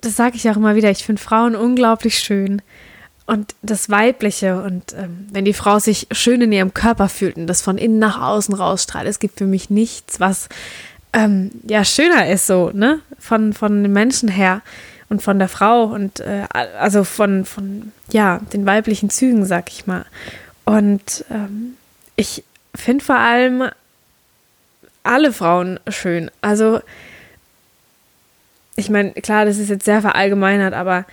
das 0.00 0.16
sage 0.16 0.34
ich 0.34 0.50
auch 0.50 0.56
immer 0.56 0.74
wieder, 0.74 0.90
ich 0.90 1.04
finde 1.04 1.22
Frauen 1.22 1.54
unglaublich 1.54 2.18
schön 2.18 2.62
und 3.32 3.54
das 3.62 3.88
Weibliche 3.88 4.62
und 4.62 4.92
ähm, 4.92 5.26
wenn 5.32 5.46
die 5.46 5.54
Frau 5.54 5.78
sich 5.78 6.06
schön 6.10 6.42
in 6.42 6.52
ihrem 6.52 6.74
Körper 6.74 7.08
fühlt 7.08 7.36
und 7.36 7.46
das 7.46 7.62
von 7.62 7.78
innen 7.78 7.98
nach 7.98 8.20
außen 8.20 8.54
rausstrahlt, 8.54 9.08
es 9.08 9.20
gibt 9.20 9.38
für 9.38 9.46
mich 9.46 9.70
nichts, 9.70 10.20
was 10.20 10.50
ähm, 11.14 11.50
ja 11.66 11.82
schöner 11.82 12.28
ist 12.28 12.46
so, 12.46 12.70
ne? 12.74 13.00
Von, 13.18 13.54
von 13.54 13.82
den 13.82 13.92
Menschen 13.94 14.28
her 14.28 14.60
und 15.08 15.22
von 15.22 15.38
der 15.38 15.48
Frau 15.48 15.84
und 15.84 16.20
äh, 16.20 16.44
also 16.52 17.04
von, 17.04 17.46
von 17.46 17.92
ja, 18.10 18.40
den 18.52 18.66
weiblichen 18.66 19.08
Zügen, 19.08 19.46
sag 19.46 19.70
ich 19.70 19.86
mal. 19.86 20.04
Und 20.66 21.24
ähm, 21.30 21.78
ich 22.16 22.44
finde 22.74 23.02
vor 23.02 23.16
allem 23.16 23.70
alle 25.04 25.32
Frauen 25.32 25.80
schön. 25.88 26.30
Also, 26.42 26.80
ich 28.76 28.90
meine, 28.90 29.12
klar, 29.12 29.46
das 29.46 29.56
ist 29.56 29.70
jetzt 29.70 29.86
sehr 29.86 30.02
verallgemeinert, 30.02 30.74
aber 30.74 31.06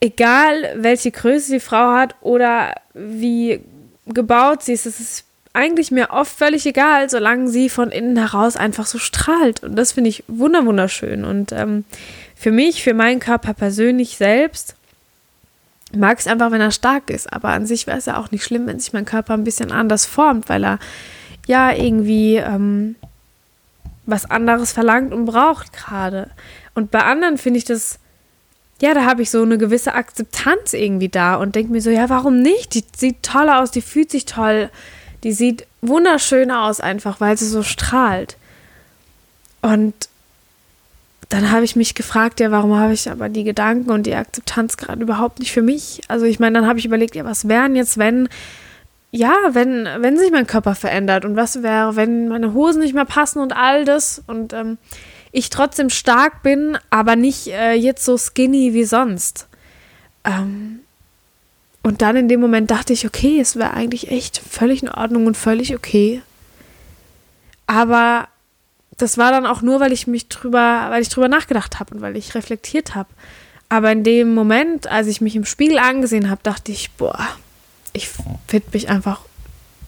egal 0.00 0.74
welche 0.76 1.10
Größe 1.10 1.52
die 1.52 1.60
Frau 1.60 1.92
hat 1.92 2.14
oder 2.20 2.74
wie 2.94 3.60
gebaut 4.06 4.62
sie 4.62 4.72
ist, 4.72 4.86
es 4.86 5.00
ist 5.00 5.24
eigentlich 5.52 5.90
mir 5.90 6.10
oft 6.10 6.36
völlig 6.36 6.66
egal, 6.66 7.08
solange 7.08 7.48
sie 7.48 7.70
von 7.70 7.90
innen 7.90 8.18
heraus 8.18 8.56
einfach 8.56 8.86
so 8.86 8.98
strahlt. 8.98 9.62
Und 9.62 9.74
das 9.76 9.92
finde 9.92 10.10
ich 10.10 10.22
wunderschön. 10.28 11.24
Und 11.24 11.50
ähm, 11.52 11.84
für 12.34 12.52
mich, 12.52 12.82
für 12.82 12.92
meinen 12.92 13.20
Körper 13.20 13.54
persönlich 13.54 14.18
selbst, 14.18 14.74
mag 15.96 16.18
es 16.18 16.26
einfach, 16.26 16.50
wenn 16.50 16.60
er 16.60 16.72
stark 16.72 17.08
ist. 17.08 17.32
Aber 17.32 17.48
an 17.48 17.66
sich 17.66 17.86
wäre 17.86 17.96
es 17.96 18.04
ja 18.04 18.18
auch 18.18 18.30
nicht 18.30 18.44
schlimm, 18.44 18.66
wenn 18.66 18.78
sich 18.78 18.92
mein 18.92 19.06
Körper 19.06 19.32
ein 19.32 19.44
bisschen 19.44 19.72
anders 19.72 20.04
formt, 20.04 20.50
weil 20.50 20.62
er 20.62 20.78
ja 21.46 21.72
irgendwie 21.72 22.36
ähm, 22.36 22.96
was 24.04 24.28
anderes 24.28 24.72
verlangt 24.72 25.14
und 25.14 25.24
braucht 25.24 25.72
gerade. 25.72 26.30
Und 26.74 26.90
bei 26.90 27.02
anderen 27.02 27.38
finde 27.38 27.58
ich 27.58 27.64
das, 27.64 27.98
ja, 28.80 28.92
da 28.92 29.04
habe 29.04 29.22
ich 29.22 29.30
so 29.30 29.42
eine 29.42 29.58
gewisse 29.58 29.94
Akzeptanz 29.94 30.72
irgendwie 30.74 31.08
da 31.08 31.36
und 31.36 31.54
denke 31.54 31.72
mir 31.72 31.80
so, 31.80 31.90
ja, 31.90 32.08
warum 32.08 32.40
nicht? 32.40 32.74
Die 32.74 32.84
sieht 32.96 33.22
toll 33.22 33.48
aus, 33.48 33.70
die 33.70 33.80
fühlt 33.80 34.10
sich 34.10 34.26
toll, 34.26 34.70
die 35.24 35.32
sieht 35.32 35.66
wunderschön 35.80 36.50
aus 36.50 36.80
einfach, 36.80 37.20
weil 37.20 37.38
sie 37.38 37.46
so 37.46 37.62
strahlt. 37.62 38.36
Und 39.62 39.94
dann 41.28 41.50
habe 41.50 41.64
ich 41.64 41.74
mich 41.74 41.94
gefragt, 41.94 42.38
ja, 42.38 42.50
warum 42.50 42.78
habe 42.78 42.92
ich 42.92 43.10
aber 43.10 43.28
die 43.28 43.44
Gedanken 43.44 43.90
und 43.90 44.06
die 44.06 44.14
Akzeptanz 44.14 44.76
gerade 44.76 45.02
überhaupt 45.02 45.38
nicht 45.40 45.52
für 45.52 45.62
mich? 45.62 46.02
Also 46.08 46.26
ich 46.26 46.38
meine, 46.38 46.58
dann 46.58 46.68
habe 46.68 46.78
ich 46.78 46.84
überlegt, 46.84 47.16
ja, 47.16 47.24
was 47.24 47.48
wären 47.48 47.74
jetzt, 47.74 47.98
wenn, 47.98 48.28
ja, 49.10 49.34
wenn, 49.50 49.88
wenn 49.98 50.18
sich 50.18 50.30
mein 50.30 50.46
Körper 50.46 50.74
verändert 50.74 51.24
und 51.24 51.34
was 51.34 51.62
wäre, 51.62 51.96
wenn 51.96 52.28
meine 52.28 52.52
Hosen 52.52 52.82
nicht 52.82 52.94
mehr 52.94 53.06
passen 53.06 53.40
und 53.40 53.56
all 53.56 53.84
das 53.84 54.22
und 54.26 54.52
ähm, 54.52 54.78
ich 55.36 55.50
trotzdem 55.50 55.90
stark 55.90 56.42
bin, 56.42 56.78
aber 56.88 57.14
nicht 57.14 57.48
äh, 57.48 57.74
jetzt 57.74 58.06
so 58.06 58.16
skinny 58.16 58.72
wie 58.72 58.84
sonst. 58.84 59.46
Ähm, 60.24 60.80
und 61.82 62.00
dann 62.00 62.16
in 62.16 62.28
dem 62.28 62.40
Moment 62.40 62.70
dachte 62.70 62.94
ich, 62.94 63.06
okay, 63.06 63.38
es 63.38 63.54
wäre 63.54 63.74
eigentlich 63.74 64.10
echt 64.10 64.38
völlig 64.38 64.82
in 64.82 64.88
Ordnung 64.88 65.26
und 65.26 65.36
völlig 65.36 65.74
okay. 65.74 66.22
Aber 67.66 68.28
das 68.96 69.18
war 69.18 69.30
dann 69.30 69.44
auch 69.44 69.60
nur, 69.60 69.78
weil 69.78 69.92
ich 69.92 70.06
mich 70.06 70.28
drüber, 70.28 70.86
weil 70.88 71.02
ich 71.02 71.10
drüber 71.10 71.28
nachgedacht 71.28 71.78
habe 71.78 71.94
und 71.94 72.00
weil 72.00 72.16
ich 72.16 72.34
reflektiert 72.34 72.94
habe. 72.94 73.10
Aber 73.68 73.92
in 73.92 74.04
dem 74.04 74.34
Moment, 74.34 74.86
als 74.86 75.06
ich 75.06 75.20
mich 75.20 75.36
im 75.36 75.44
Spiegel 75.44 75.78
angesehen 75.78 76.30
habe, 76.30 76.40
dachte 76.42 76.72
ich, 76.72 76.92
boah, 76.92 77.18
ich 77.92 78.08
finde 78.48 78.68
mich 78.72 78.88
einfach 78.88 79.20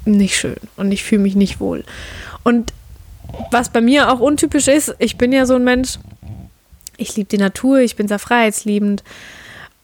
nicht 0.05 0.37
schön 0.37 0.59
und 0.77 0.93
ich 0.93 1.05
fühle 1.05 1.23
mich 1.23 1.37
nicht 1.37 1.59
wohl. 1.59 1.85
Und 2.45 2.75
was 3.51 3.69
bei 3.71 3.81
mir 3.81 4.11
auch 4.13 4.21
untypisch 4.21 4.69
ist, 4.69 4.95
ich 4.99 5.19
bin 5.19 5.33
ja 5.33 5.47
so 5.47 5.55
ein 5.55 5.65
Mensch, 5.65 5.99
ich 6.97 7.17
liebe 7.17 7.29
die 7.29 7.39
Natur, 7.39 7.79
ich 7.79 7.97
bin 7.97 8.09
sehr 8.09 8.19
freiheitsliebend 8.19 9.05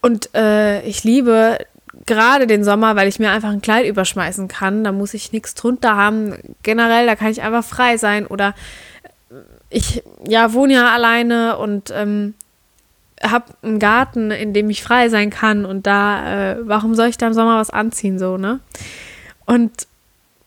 und 0.01 0.35
äh, 0.35 0.83
ich 0.83 1.05
liebe 1.05 1.59
gerade 2.07 2.47
den 2.47 2.65
Sommer, 2.65 2.97
weil 2.97 3.09
ich 3.09 3.19
mir 3.19 3.31
einfach 3.31 3.51
ein 3.51 3.63
Kleid 3.63 3.87
überschmeißen 3.87 4.49
kann. 4.49 4.85
Da 4.85 4.93
muss 4.93 5.15
ich 5.15 5.33
nichts 5.33 5.55
drunter 5.55 5.97
haben. 5.97 6.35
Generell, 6.63 7.07
da 7.07 7.17
kann 7.17 7.31
ich 7.31 7.43
einfach 7.43 7.65
frei 7.65 7.97
sein 7.97 8.27
oder 8.27 8.55
ich 9.71 10.03
ja 10.27 10.53
wohne 10.53 10.75
ja 10.75 10.93
alleine 10.93 11.57
und 11.57 11.93
ähm, 11.95 12.35
habe 13.23 13.47
einen 13.63 13.79
Garten, 13.79 14.31
in 14.31 14.53
dem 14.53 14.71
ich 14.71 14.83
frei 14.83 15.09
sein 15.09 15.31
kann 15.31 15.65
und 15.65 15.87
da, 15.87 16.53
äh, 16.53 16.57
warum 16.63 16.95
soll 16.95 17.09
ich 17.09 17.19
da 17.19 17.27
im 17.27 17.33
Sommer 17.35 17.59
was 17.59 17.71
anziehen, 17.71 18.19
so, 18.19 18.37
ne? 18.37 18.61
Und 19.47 19.87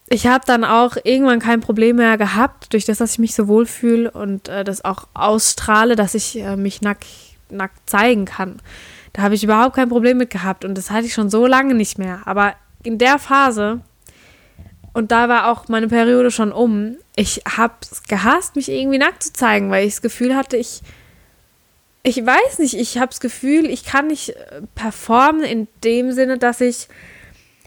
ich 0.09 0.25
habe 0.27 0.43
dann 0.45 0.63
auch 0.63 0.95
irgendwann 1.03 1.39
kein 1.39 1.59
Problem 1.59 1.97
mehr 1.97 2.17
gehabt, 2.17 2.73
durch 2.73 2.85
das, 2.85 2.99
dass 2.99 3.13
ich 3.13 3.19
mich 3.19 3.35
so 3.35 3.47
wohlfühle 3.47 4.09
und 4.11 4.47
äh, 4.47 4.63
das 4.63 4.83
auch 4.85 5.07
ausstrahle, 5.13 5.95
dass 5.95 6.15
ich 6.15 6.37
äh, 6.39 6.55
mich 6.55 6.81
nackt, 6.81 7.05
nackt 7.49 7.89
zeigen 7.89 8.25
kann. 8.25 8.61
Da 9.13 9.23
habe 9.23 9.35
ich 9.35 9.43
überhaupt 9.43 9.75
kein 9.75 9.89
Problem 9.89 10.17
mit 10.17 10.29
gehabt 10.29 10.63
und 10.63 10.77
das 10.77 10.91
hatte 10.91 11.07
ich 11.07 11.13
schon 11.13 11.29
so 11.29 11.45
lange 11.45 11.73
nicht 11.73 11.97
mehr. 11.97 12.21
Aber 12.25 12.53
in 12.83 12.97
der 12.97 13.19
Phase, 13.19 13.81
und 14.93 15.11
da 15.11 15.27
war 15.27 15.51
auch 15.51 15.67
meine 15.67 15.87
Periode 15.89 16.31
schon 16.31 16.51
um, 16.51 16.95
ich 17.15 17.41
habe 17.57 17.73
es 17.81 18.03
gehasst, 18.03 18.55
mich 18.55 18.69
irgendwie 18.69 18.99
nackt 18.99 19.23
zu 19.23 19.33
zeigen, 19.33 19.71
weil 19.71 19.87
ich 19.87 19.95
das 19.95 20.01
Gefühl 20.01 20.35
hatte, 20.35 20.55
ich 20.55 20.81
ich 22.03 22.25
weiß 22.25 22.59
nicht, 22.59 22.75
ich 22.75 22.99
habe 22.99 23.09
das 23.09 23.19
Gefühl, 23.19 23.65
ich 23.65 23.83
kann 23.83 24.07
nicht 24.07 24.29
äh, 24.29 24.61
performen 24.75 25.43
in 25.43 25.67
dem 25.83 26.13
Sinne, 26.13 26.37
dass 26.37 26.61
ich 26.61 26.87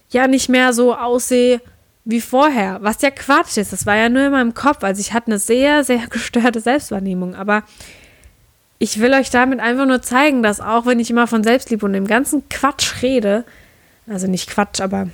ja 0.08 0.26
nicht 0.28 0.48
mehr 0.48 0.72
so 0.72 0.94
aussehe 0.94 1.60
wie 2.04 2.20
vorher, 2.20 2.78
was 2.82 3.02
ja 3.02 3.10
Quatsch 3.10 3.56
ist. 3.56 3.72
Das 3.72 3.86
war 3.86 3.96
ja 3.96 4.08
nur 4.08 4.26
in 4.26 4.32
meinem 4.32 4.54
Kopf. 4.54 4.82
Also 4.82 5.00
ich 5.00 5.12
hatte 5.12 5.28
eine 5.28 5.38
sehr, 5.38 5.84
sehr 5.84 6.06
gestörte 6.10 6.60
Selbstwahrnehmung. 6.60 7.34
Aber 7.34 7.62
ich 8.78 9.00
will 9.00 9.12
euch 9.12 9.30
damit 9.30 9.60
einfach 9.60 9.86
nur 9.86 10.02
zeigen, 10.02 10.42
dass 10.42 10.60
auch 10.60 10.86
wenn 10.86 11.00
ich 11.00 11.10
immer 11.10 11.26
von 11.26 11.44
Selbstliebe 11.44 11.84
und 11.84 11.92
dem 11.92 12.06
ganzen 12.06 12.48
Quatsch 12.48 13.02
rede, 13.02 13.44
also 14.08 14.26
nicht 14.26 14.48
Quatsch, 14.48 14.80
aber 14.80 15.08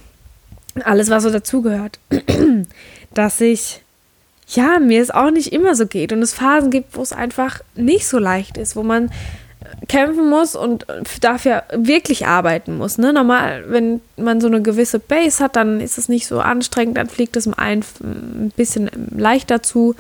alles, 0.85 1.11
was 1.11 1.25
so 1.25 1.31
dazugehört, 1.31 1.99
dass 3.15 3.41
ich 3.41 3.83
ja, 4.49 4.79
mir 4.79 5.03
es 5.03 5.11
auch 5.11 5.31
nicht 5.31 5.53
immer 5.53 5.75
so 5.75 5.87
geht 5.87 6.13
und 6.13 6.23
es 6.23 6.35
Phasen 6.35 6.71
gibt, 6.71 6.97
wo 6.97 7.03
es 7.03 7.13
einfach 7.13 7.61
nicht 7.75 8.07
so 8.07 8.19
leicht 8.19 8.57
ist, 8.57 8.77
wo 8.77 8.85
man 8.85 9.11
kämpfen 9.89 10.29
muss 10.29 10.57
und 10.57 10.87
dafür 11.21 11.63
wirklich 11.73 12.27
arbeiten 12.27 12.77
muss. 12.77 12.99
Ne? 12.99 13.13
Normal, 13.13 13.65
wenn 13.69 14.01
man 14.17 14.41
so 14.41 14.49
eine 14.49 14.63
gewisse 14.63 14.99
Base 14.99 15.43
hat, 15.43 15.57
dann 15.57 15.81
ist 15.81 15.99
es 15.99 16.09
nicht 16.09 16.27
so 16.27 16.41
anstrengend, 16.41 16.97
dann 16.97 17.09
fliegt 17.09 17.37
es 17.37 17.47
ein, 17.47 17.85
bisschen 18.57 18.91
leichter 19.17 19.63
zu. 19.63 19.95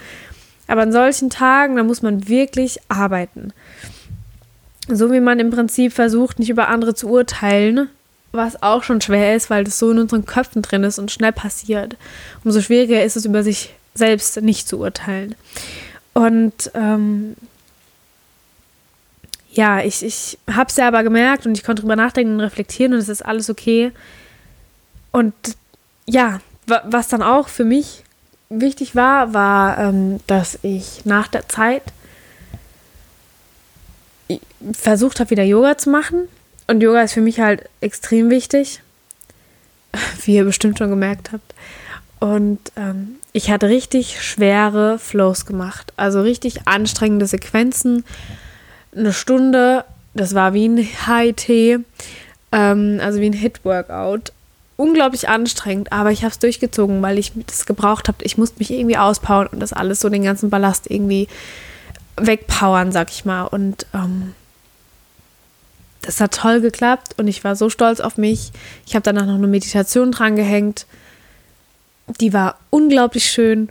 Aber 0.66 0.82
an 0.82 0.92
solchen 0.92 1.30
Tagen, 1.30 1.76
da 1.76 1.84
muss 1.84 2.02
man 2.02 2.28
wirklich 2.28 2.80
arbeiten. 2.88 3.52
So 4.88 5.12
wie 5.12 5.20
man 5.20 5.38
im 5.38 5.50
Prinzip 5.50 5.92
versucht, 5.92 6.38
nicht 6.38 6.50
über 6.50 6.68
andere 6.68 6.94
zu 6.94 7.08
urteilen, 7.08 7.88
was 8.32 8.62
auch 8.62 8.82
schon 8.82 9.00
schwer 9.00 9.36
ist, 9.36 9.50
weil 9.50 9.64
das 9.64 9.78
so 9.78 9.90
in 9.90 9.98
unseren 9.98 10.26
Köpfen 10.26 10.62
drin 10.62 10.84
ist 10.84 10.98
und 10.98 11.10
schnell 11.10 11.32
passiert. 11.32 11.96
Umso 12.44 12.60
schwieriger 12.60 13.02
ist 13.04 13.16
es, 13.16 13.24
über 13.24 13.42
sich 13.42 13.74
selbst 13.94 14.40
nicht 14.42 14.68
zu 14.68 14.78
urteilen. 14.78 15.34
Und 16.12 16.70
ähm, 16.74 17.36
ja, 19.56 19.80
ich, 19.80 20.04
ich 20.04 20.38
habe 20.50 20.68
es 20.68 20.76
ja 20.76 20.88
aber 20.88 21.02
gemerkt 21.02 21.46
und 21.46 21.56
ich 21.56 21.64
konnte 21.64 21.82
drüber 21.82 21.96
nachdenken 21.96 22.34
und 22.34 22.40
reflektieren 22.40 22.92
und 22.92 22.98
es 22.98 23.08
ist 23.08 23.24
alles 23.24 23.48
okay. 23.48 23.92
Und 25.12 25.34
ja, 26.06 26.40
was 26.66 27.08
dann 27.08 27.22
auch 27.22 27.48
für 27.48 27.64
mich 27.64 28.04
wichtig 28.48 28.94
war, 28.94 29.34
war, 29.34 29.78
ähm, 29.78 30.20
dass 30.26 30.58
ich 30.62 31.04
nach 31.04 31.28
der 31.28 31.48
Zeit 31.48 31.82
versucht 34.72 35.20
habe, 35.20 35.30
wieder 35.30 35.44
Yoga 35.44 35.78
zu 35.78 35.90
machen. 35.90 36.28
Und 36.66 36.82
Yoga 36.82 37.02
ist 37.02 37.14
für 37.14 37.20
mich 37.20 37.40
halt 37.40 37.68
extrem 37.80 38.30
wichtig, 38.30 38.82
wie 40.24 40.34
ihr 40.34 40.44
bestimmt 40.44 40.78
schon 40.78 40.90
gemerkt 40.90 41.32
habt. 41.32 41.54
Und 42.18 42.60
ähm, 42.76 43.16
ich 43.32 43.50
hatte 43.50 43.68
richtig 43.68 44.22
schwere 44.22 44.98
Flows 44.98 45.46
gemacht. 45.46 45.92
Also 45.96 46.20
richtig 46.20 46.66
anstrengende 46.66 47.26
Sequenzen. 47.26 48.04
Eine 48.96 49.12
Stunde, 49.12 49.84
das 50.14 50.34
war 50.34 50.54
wie 50.54 50.68
ein 50.68 50.78
High-T, 50.78 51.78
ähm, 52.52 53.00
also 53.02 53.20
wie 53.20 53.26
ein 53.26 53.32
Hit-Workout. 53.32 54.32
Unglaublich 54.76 55.28
anstrengend, 55.28 55.92
aber 55.92 56.10
ich 56.12 56.22
habe 56.22 56.32
es 56.32 56.38
durchgezogen, 56.38 57.00
weil 57.00 57.18
ich 57.18 57.32
das 57.46 57.66
gebraucht 57.66 58.08
habe. 58.08 58.18
Ich 58.22 58.36
musste 58.36 58.58
mich 58.58 58.70
irgendwie 58.70 58.98
auspowern 58.98 59.46
und 59.48 59.60
das 59.60 59.72
alles 59.72 60.00
so 60.00 60.08
den 60.08 60.22
ganzen 60.22 60.50
Ballast 60.50 60.90
irgendwie 60.90 61.28
wegpowern, 62.16 62.92
sag 62.92 63.10
ich 63.10 63.24
mal. 63.24 63.44
Und 63.44 63.86
ähm, 63.94 64.34
das 66.02 66.20
hat 66.20 66.34
toll 66.34 66.60
geklappt 66.60 67.14
und 67.16 67.26
ich 67.26 67.42
war 67.42 67.56
so 67.56 67.70
stolz 67.70 68.00
auf 68.00 68.18
mich. 68.18 68.52
Ich 68.86 68.94
habe 68.94 69.02
danach 69.02 69.26
noch 69.26 69.36
eine 69.36 69.46
Meditation 69.46 70.12
dran 70.12 70.36
gehängt 70.36 70.86
die 72.20 72.32
war 72.32 72.58
unglaublich 72.70 73.26
schön. 73.26 73.68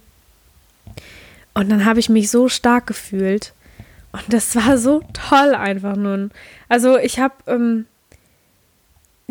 Und 1.53 1.69
dann 1.69 1.85
habe 1.85 1.99
ich 1.99 2.09
mich 2.09 2.29
so 2.29 2.49
stark 2.49 2.87
gefühlt. 2.87 3.53
Und 4.15 4.33
das 4.33 4.55
war 4.55 4.77
so 4.77 5.01
toll 5.13 5.53
einfach 5.55 5.95
nun. 5.95 6.31
Also 6.69 6.97
ich 6.97 7.19
habe 7.19 7.35
ähm, 7.47 7.85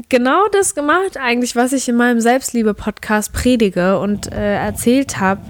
genau 0.08 0.46
das 0.52 0.74
gemacht 0.74 1.16
eigentlich, 1.16 1.56
was 1.56 1.72
ich 1.72 1.88
in 1.88 1.96
meinem 1.96 2.20
Selbstliebe-Podcast 2.20 3.32
predige 3.32 3.98
und 3.98 4.32
äh, 4.32 4.56
erzählt 4.56 5.20
habe. 5.20 5.40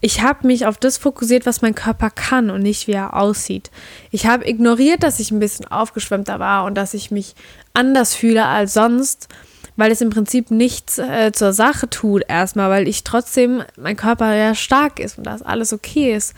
Ich 0.00 0.22
habe 0.22 0.46
mich 0.46 0.64
auf 0.64 0.78
das 0.78 0.96
fokussiert, 0.96 1.44
was 1.44 1.60
mein 1.60 1.74
Körper 1.74 2.08
kann 2.08 2.48
und 2.48 2.62
nicht, 2.62 2.86
wie 2.86 2.92
er 2.92 3.14
aussieht. 3.14 3.70
Ich 4.10 4.26
habe 4.26 4.48
ignoriert, 4.48 5.02
dass 5.02 5.20
ich 5.20 5.30
ein 5.30 5.40
bisschen 5.40 5.66
aufgeschwemmter 5.66 6.38
war 6.38 6.64
und 6.64 6.74
dass 6.74 6.94
ich 6.94 7.10
mich 7.10 7.34
anders 7.74 8.14
fühle 8.14 8.46
als 8.46 8.72
sonst 8.72 9.28
weil 9.80 9.92
es 9.92 10.02
im 10.02 10.10
Prinzip 10.10 10.50
nichts 10.50 10.98
äh, 10.98 11.32
zur 11.32 11.54
Sache 11.54 11.88
tut 11.88 12.22
erstmal, 12.28 12.68
weil 12.68 12.86
ich 12.86 13.02
trotzdem, 13.02 13.62
mein 13.76 13.96
Körper 13.96 14.34
ja 14.34 14.54
stark 14.54 15.00
ist 15.00 15.16
und 15.16 15.24
das 15.24 15.40
alles 15.40 15.72
okay 15.72 16.14
ist. 16.14 16.34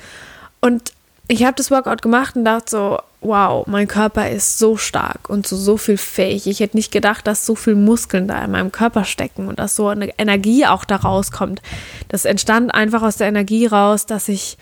Und 0.61 0.93
ich 1.29 1.45
habe 1.45 1.55
das 1.57 1.71
Workout 1.71 2.03
gemacht 2.03 2.37
und 2.37 2.45
dachte 2.45 2.71
so, 2.71 2.99
wow, 3.21 3.67
mein 3.67 3.87
Körper 3.87 4.29
ist 4.29 4.59
so 4.59 4.77
stark 4.77 5.31
und 5.31 5.47
so, 5.47 5.57
so 5.57 5.77
viel 5.77 5.97
fähig. 5.97 6.47
Ich 6.47 6.61
hätte 6.61 6.77
nicht 6.77 6.93
gedacht, 6.93 7.27
dass 7.27 7.47
so 7.47 7.55
viel 7.55 7.77
Muskeln 7.77 8.27
da 8.27 8.45
in 8.45 8.51
meinem 8.51 8.73
Körper 8.73 9.05
stecken 9.05 9.47
und 9.47 9.59
dass 9.59 9.77
so 9.77 9.89
eine 9.89 10.19
Energie 10.19 10.67
auch 10.67 10.85
da 10.85 10.97
rauskommt. 10.97 11.63
Das 12.09 12.25
entstand 12.25 12.75
einfach 12.75 13.03
aus 13.03 13.17
der 13.17 13.29
Energie 13.29 13.67
raus, 13.67 14.07
dass 14.07 14.29
ich 14.29 14.59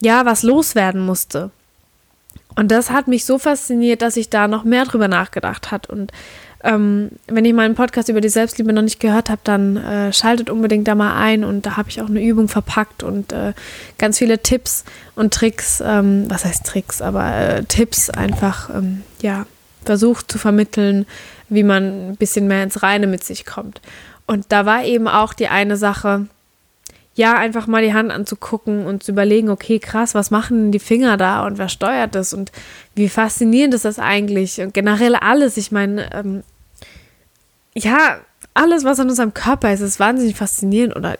ja 0.00 0.24
was 0.24 0.42
loswerden 0.44 1.04
musste. 1.04 1.50
Und 2.54 2.70
das 2.70 2.90
hat 2.90 3.08
mich 3.08 3.24
so 3.24 3.38
fasziniert, 3.38 4.02
dass 4.02 4.16
ich 4.16 4.30
da 4.30 4.46
noch 4.46 4.62
mehr 4.64 4.84
drüber 4.84 5.08
nachgedacht 5.08 5.70
hat 5.70 5.88
und 5.88 6.12
Ähm, 6.64 7.10
wenn 7.26 7.44
ihr 7.44 7.54
meinen 7.54 7.74
Podcast 7.74 8.08
über 8.08 8.20
die 8.20 8.28
Selbstliebe 8.28 8.72
noch 8.72 8.82
nicht 8.82 9.00
gehört 9.00 9.30
habt, 9.30 9.48
dann 9.48 9.76
äh, 9.76 10.12
schaltet 10.12 10.48
unbedingt 10.48 10.86
da 10.86 10.94
mal 10.94 11.16
ein 11.16 11.42
und 11.42 11.66
da 11.66 11.76
habe 11.76 11.88
ich 11.88 12.00
auch 12.00 12.08
eine 12.08 12.22
Übung 12.22 12.48
verpackt 12.48 13.02
und 13.02 13.32
äh, 13.32 13.52
ganz 13.98 14.18
viele 14.18 14.38
Tipps 14.38 14.84
und 15.16 15.34
Tricks, 15.34 15.82
ähm, 15.84 16.26
was 16.28 16.44
heißt 16.44 16.64
Tricks, 16.64 17.02
aber 17.02 17.34
äh, 17.34 17.64
Tipps 17.64 18.10
einfach, 18.10 18.70
ähm, 18.70 19.02
ja, 19.20 19.46
versucht 19.84 20.30
zu 20.30 20.38
vermitteln, 20.38 21.06
wie 21.48 21.64
man 21.64 22.10
ein 22.10 22.16
bisschen 22.16 22.46
mehr 22.46 22.62
ins 22.62 22.82
Reine 22.84 23.08
mit 23.08 23.24
sich 23.24 23.44
kommt. 23.44 23.80
Und 24.26 24.46
da 24.50 24.64
war 24.64 24.84
eben 24.84 25.08
auch 25.08 25.34
die 25.34 25.48
eine 25.48 25.76
Sache, 25.76 26.26
ja, 27.14 27.34
einfach 27.34 27.66
mal 27.66 27.82
die 27.82 27.92
Hand 27.92 28.10
anzugucken 28.10 28.86
und 28.86 29.02
zu 29.02 29.12
überlegen, 29.12 29.50
okay, 29.50 29.78
krass, 29.78 30.14
was 30.14 30.30
machen 30.30 30.58
denn 30.58 30.72
die 30.72 30.78
Finger 30.78 31.16
da 31.16 31.44
und 31.44 31.58
wer 31.58 31.68
steuert 31.68 32.14
das 32.14 32.32
und 32.32 32.52
wie 32.94 33.08
faszinierend 33.08 33.74
ist 33.74 33.84
das 33.84 33.98
eigentlich 33.98 34.60
und 34.60 34.72
generell 34.72 35.14
alles. 35.16 35.56
Ich 35.58 35.72
meine, 35.72 36.10
ähm, 36.14 36.42
ja, 37.74 38.18
alles, 38.54 38.84
was 38.84 39.00
an 39.00 39.08
unserem 39.08 39.34
Körper 39.34 39.72
ist, 39.72 39.80
ist 39.80 40.00
wahnsinnig 40.00 40.36
faszinierend 40.36 40.96
oder 40.96 41.16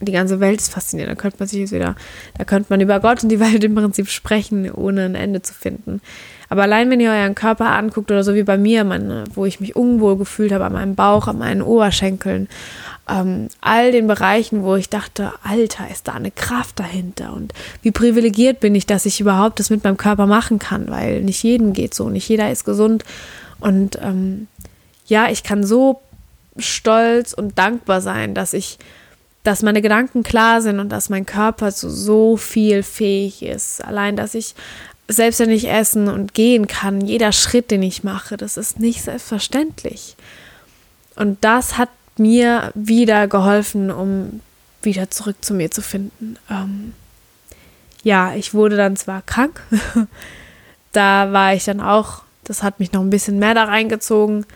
die 0.00 0.12
ganze 0.12 0.40
Welt 0.40 0.60
ist 0.60 0.72
faszinierend. 0.72 1.16
Da 1.16 1.20
könnte 1.20 1.36
man 1.38 1.48
sich 1.48 1.60
jetzt 1.60 1.72
wieder, 1.72 1.94
da 2.36 2.44
könnte 2.44 2.66
man 2.70 2.80
über 2.80 3.00
Gott 3.00 3.22
und 3.22 3.28
die 3.28 3.40
Welt 3.40 3.64
im 3.64 3.74
Prinzip 3.74 4.08
sprechen, 4.08 4.70
ohne 4.70 5.04
ein 5.04 5.14
Ende 5.14 5.42
zu 5.42 5.54
finden. 5.54 6.00
Aber 6.48 6.62
allein, 6.62 6.90
wenn 6.90 7.00
ihr 7.00 7.10
euren 7.10 7.34
Körper 7.34 7.66
anguckt 7.66 8.10
oder 8.10 8.22
so 8.22 8.34
wie 8.34 8.42
bei 8.42 8.58
mir, 8.58 8.84
meine, 8.84 9.24
wo 9.34 9.44
ich 9.44 9.60
mich 9.60 9.76
unwohl 9.76 10.16
gefühlt 10.16 10.52
habe, 10.52 10.64
an 10.64 10.72
meinem 10.72 10.94
Bauch, 10.94 11.26
an 11.26 11.38
meinen 11.38 11.62
Oberschenkeln, 11.62 12.48
ähm, 13.08 13.48
all 13.60 13.92
den 13.92 14.06
Bereichen, 14.06 14.62
wo 14.62 14.76
ich 14.76 14.88
dachte, 14.88 15.32
Alter, 15.42 15.90
ist 15.90 16.08
da 16.08 16.12
eine 16.12 16.30
Kraft 16.30 16.78
dahinter 16.78 17.32
und 17.34 17.52
wie 17.82 17.90
privilegiert 17.90 18.60
bin 18.60 18.74
ich, 18.74 18.86
dass 18.86 19.06
ich 19.06 19.20
überhaupt 19.20 19.58
das 19.58 19.70
mit 19.70 19.84
meinem 19.84 19.96
Körper 19.96 20.26
machen 20.26 20.58
kann, 20.58 20.88
weil 20.88 21.22
nicht 21.22 21.42
jedem 21.42 21.72
geht 21.72 21.94
so, 21.94 22.08
nicht 22.08 22.28
jeder 22.28 22.50
ist 22.50 22.64
gesund 22.64 23.04
und 23.60 23.98
ähm, 24.02 24.48
ja, 25.06 25.30
ich 25.30 25.42
kann 25.42 25.64
so 25.64 26.00
stolz 26.58 27.32
und 27.32 27.58
dankbar 27.58 28.00
sein, 28.00 28.34
dass 28.34 28.52
ich 28.52 28.78
dass 29.44 29.62
meine 29.62 29.82
Gedanken 29.82 30.22
klar 30.22 30.62
sind 30.62 30.80
und 30.80 30.88
dass 30.88 31.10
mein 31.10 31.26
Körper 31.26 31.70
zu 31.70 31.90
so 31.90 32.38
viel 32.38 32.82
fähig 32.82 33.42
ist. 33.42 33.84
Allein, 33.84 34.16
dass 34.16 34.34
ich 34.34 34.54
selbstständig 35.06 35.68
essen 35.68 36.08
und 36.08 36.32
gehen 36.32 36.66
kann, 36.66 37.02
jeder 37.02 37.30
Schritt, 37.30 37.70
den 37.70 37.82
ich 37.82 38.02
mache, 38.02 38.38
das 38.38 38.56
ist 38.56 38.80
nicht 38.80 39.02
selbstverständlich. 39.02 40.16
Und 41.14 41.44
das 41.44 41.76
hat 41.76 41.90
mir 42.16 42.72
wieder 42.74 43.28
geholfen, 43.28 43.90
um 43.90 44.40
wieder 44.80 45.10
zurück 45.10 45.36
zu 45.42 45.52
mir 45.52 45.70
zu 45.70 45.82
finden. 45.82 46.36
Ähm, 46.50 46.94
ja, 48.02 48.34
ich 48.34 48.54
wurde 48.54 48.78
dann 48.78 48.96
zwar 48.96 49.20
krank, 49.22 49.62
da 50.92 51.32
war 51.32 51.54
ich 51.54 51.64
dann 51.64 51.80
auch, 51.80 52.22
das 52.44 52.62
hat 52.62 52.80
mich 52.80 52.92
noch 52.92 53.02
ein 53.02 53.10
bisschen 53.10 53.38
mehr 53.38 53.54
da 53.54 53.64
reingezogen. 53.64 54.46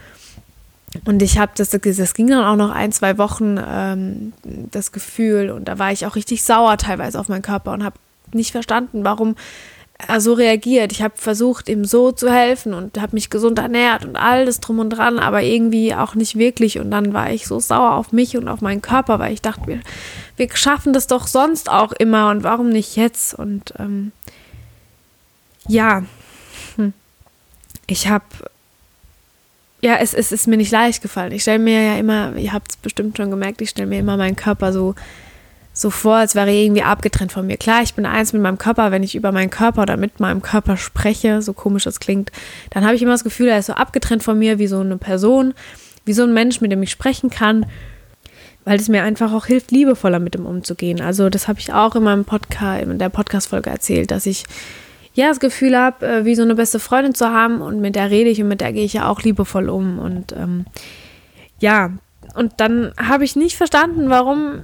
Und 1.05 1.23
ich 1.23 1.39
habe 1.39 1.53
das, 1.55 1.71
das 1.71 2.15
ging 2.15 2.29
dann 2.29 2.45
auch 2.45 2.57
noch 2.57 2.71
ein, 2.71 2.93
zwei 2.93 3.19
Wochen, 3.19 3.59
ähm, 3.65 4.33
das 4.43 4.93
Gefühl. 4.93 5.51
Und 5.51 5.67
da 5.67 5.79
war 5.79 5.93
ich 5.93 6.07
auch 6.07 6.17
richtig 6.17 6.43
sauer 6.43 6.77
teilweise 6.79 7.21
auf 7.21 7.29
meinen 7.29 7.43
Körper 7.43 7.73
und 7.73 7.85
habe 7.85 7.97
nicht 8.33 8.53
verstanden, 8.53 9.05
warum 9.05 9.37
er 10.07 10.21
so 10.21 10.33
reagiert. 10.33 10.93
Ich 10.93 11.03
habe 11.03 11.15
versucht, 11.17 11.69
ihm 11.69 11.85
so 11.85 12.13
zu 12.13 12.33
helfen 12.33 12.73
und 12.73 13.01
habe 13.01 13.17
mich 13.17 13.31
gesund 13.31 13.59
ernährt 13.59 14.05
und 14.05 14.17
alles 14.17 14.61
drum 14.61 14.79
und 14.79 14.91
dran, 14.91 15.19
aber 15.19 15.43
irgendwie 15.43 15.95
auch 15.95 16.15
nicht 16.15 16.39
wirklich. 16.39 16.79
Und 16.79 16.91
dann 16.91 17.13
war 17.13 17.33
ich 17.33 17.47
so 17.47 17.59
sauer 17.59 17.95
auf 17.95 18.13
mich 18.13 18.37
und 18.37 18.49
auf 18.49 18.61
meinen 18.61 18.81
Körper, 18.81 19.19
weil 19.19 19.33
ich 19.33 19.43
dachte, 19.43 19.67
wir, 19.67 19.81
wir 20.37 20.49
schaffen 20.55 20.93
das 20.93 21.09
doch 21.09 21.27
sonst 21.27 21.69
auch 21.69 21.93
immer 21.93 22.31
und 22.31 22.45
warum 22.45 22.69
nicht 22.69 22.97
jetzt? 22.97 23.35
Und 23.35 23.75
ähm, 23.79 24.13
ja, 25.67 26.05
hm. 26.77 26.93
ich 27.89 28.09
habe 28.09 28.25
ja, 29.81 29.97
es, 29.97 30.15
es 30.15 30.33
ist 30.33 30.49
mir 30.49 30.57
nicht 30.57 30.73
leicht 30.73 31.03
gefallen. 31.03 31.33
Ich 31.33 31.43
stelle 31.43 31.59
mir 31.59 31.83
ja 31.83 31.97
immer, 31.99 32.35
ihr 32.37 32.53
habt 32.53 32.73
es 32.73 32.77
bestimmt 32.77 33.17
schon 33.17 33.31
gemerkt, 33.31 33.61
ich 33.61 33.71
stelle 33.71 33.89
mir 33.89 34.01
immer 34.01 34.17
meinen 34.17 34.37
Körper 34.37 34.73
so 34.73 34.95
so 35.79 35.91
vor, 35.91 36.17
als 36.17 36.35
wäre 36.35 36.49
er 36.49 36.55
irgendwie 36.55 36.83
abgetrennt 36.83 37.31
von 37.31 37.47
mir. 37.47 37.57
Klar, 37.57 37.83
ich 37.83 37.95
bin 37.95 38.05
eins 38.05 38.33
mit 38.33 38.43
meinem 38.43 38.59
Körper, 38.59 38.91
wenn 38.91 39.05
ich 39.05 39.15
über 39.15 39.31
meinen 39.31 39.51
Körper 39.51 39.83
oder 39.83 39.97
mit 39.97 40.19
meinem 40.19 40.43
Körper 40.43 40.77
spreche, 40.77 41.41
so 41.41 41.53
komisch 41.53 41.85
das 41.85 42.01
klingt, 42.01 42.33
dann 42.71 42.85
habe 42.85 42.97
ich 42.97 43.03
immer 43.03 43.13
das 43.13 43.23
Gefühl, 43.23 43.49
er 43.49 43.61
ist 43.61 43.67
so 43.67 43.75
abgetrennt 43.75 44.25
von 44.25 44.39
mir 44.39 44.59
wie 44.59 44.67
so 44.67 44.81
eine 44.81 44.99
Person, 44.99 45.55
wie 46.05 46.13
so 46.13 46.25
ein 46.25 46.35
Mensch, 46.35 46.61
mit 46.61 46.73
dem 46.73 46.83
ich 46.83 46.91
sprechen 46.91 47.31
kann, 47.31 47.65
weil 48.65 48.81
es 48.81 48.89
mir 48.89 49.05
einfach 49.05 49.33
auch 49.33 49.47
hilft, 49.47 49.71
liebevoller 49.71 50.19
mit 50.19 50.35
ihm 50.35 50.47
umzugehen. 50.47 51.01
Also 51.01 51.31
das 51.31 51.47
habe 51.47 51.61
ich 51.61 51.73
auch 51.73 51.95
in 51.95 52.03
meinem 52.03 52.25
Podcast, 52.25 52.83
in 52.83 52.99
der 52.99 53.09
Podcast-Folge 53.09 53.71
erzählt, 53.71 54.11
dass 54.11 54.27
ich 54.27 54.45
ja 55.15 55.29
das 55.29 55.41
Gefühl 55.41 55.77
habe, 55.77 56.07
äh, 56.07 56.25
wie 56.25 56.35
so 56.35 56.43
eine 56.43 56.55
beste 56.55 56.79
Freundin 56.79 57.15
zu 57.15 57.31
haben 57.31 57.61
und 57.61 57.81
mit 57.81 57.97
der 57.97 58.11
rede 58.11 58.31
ich 58.31 58.41
und 58.41 58.49
mit 58.49 58.61
der 58.61 58.73
gehe 58.73 58.85
ich 58.85 58.93
ja 58.93 59.09
auch 59.09 59.23
liebevoll 59.23 59.69
um 59.69 59.99
und 59.99 60.33
ähm, 60.33 60.67
ja, 61.61 61.91
und 62.35 62.53
dann 62.59 62.93
habe 62.99 63.25
ich 63.25 63.37
nicht 63.37 63.57
verstanden, 63.57 64.11
warum 64.11 64.63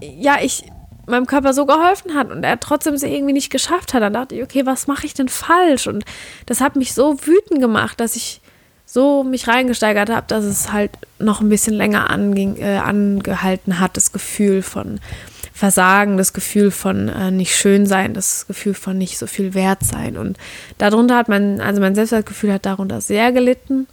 ja, 0.00 0.38
ich 0.40 0.64
meinem 1.06 1.26
Körper 1.26 1.52
so 1.52 1.66
geholfen 1.66 2.14
hat 2.14 2.30
und 2.30 2.42
er 2.42 2.58
trotzdem 2.58 2.94
es 2.94 3.02
irgendwie 3.02 3.32
nicht 3.32 3.50
geschafft 3.50 3.94
hat, 3.94 4.02
dann 4.02 4.12
dachte 4.12 4.34
ich, 4.34 4.42
okay, 4.42 4.66
was 4.66 4.86
mache 4.86 5.06
ich 5.06 5.14
denn 5.14 5.28
falsch? 5.28 5.86
Und 5.86 6.04
das 6.46 6.60
hat 6.60 6.76
mich 6.76 6.94
so 6.94 7.16
wütend 7.24 7.60
gemacht, 7.60 8.00
dass 8.00 8.16
ich 8.16 8.40
so 8.84 9.24
mich 9.24 9.48
reingesteigert 9.48 10.10
habe, 10.10 10.26
dass 10.28 10.44
es 10.44 10.72
halt 10.72 10.92
noch 11.18 11.40
ein 11.40 11.48
bisschen 11.48 11.74
länger 11.74 12.10
anging, 12.10 12.56
äh, 12.56 12.78
angehalten 12.78 13.80
hat, 13.80 13.96
das 13.96 14.12
Gefühl 14.12 14.62
von 14.62 15.00
Versagen, 15.56 16.18
das 16.18 16.34
Gefühl 16.34 16.70
von 16.70 17.08
äh, 17.08 17.30
nicht 17.30 17.56
schön 17.56 17.86
sein, 17.86 18.12
das 18.12 18.46
Gefühl 18.46 18.74
von 18.74 18.98
nicht 18.98 19.16
so 19.16 19.26
viel 19.26 19.54
wert 19.54 19.82
sein. 19.82 20.18
Und 20.18 20.36
darunter 20.76 21.16
hat 21.16 21.30
man, 21.30 21.62
also 21.62 21.80
mein 21.80 21.94
Selbstwertgefühl 21.94 22.52
hat 22.52 22.66
darunter 22.66 23.00
sehr 23.00 23.32
gelitten. 23.32 23.86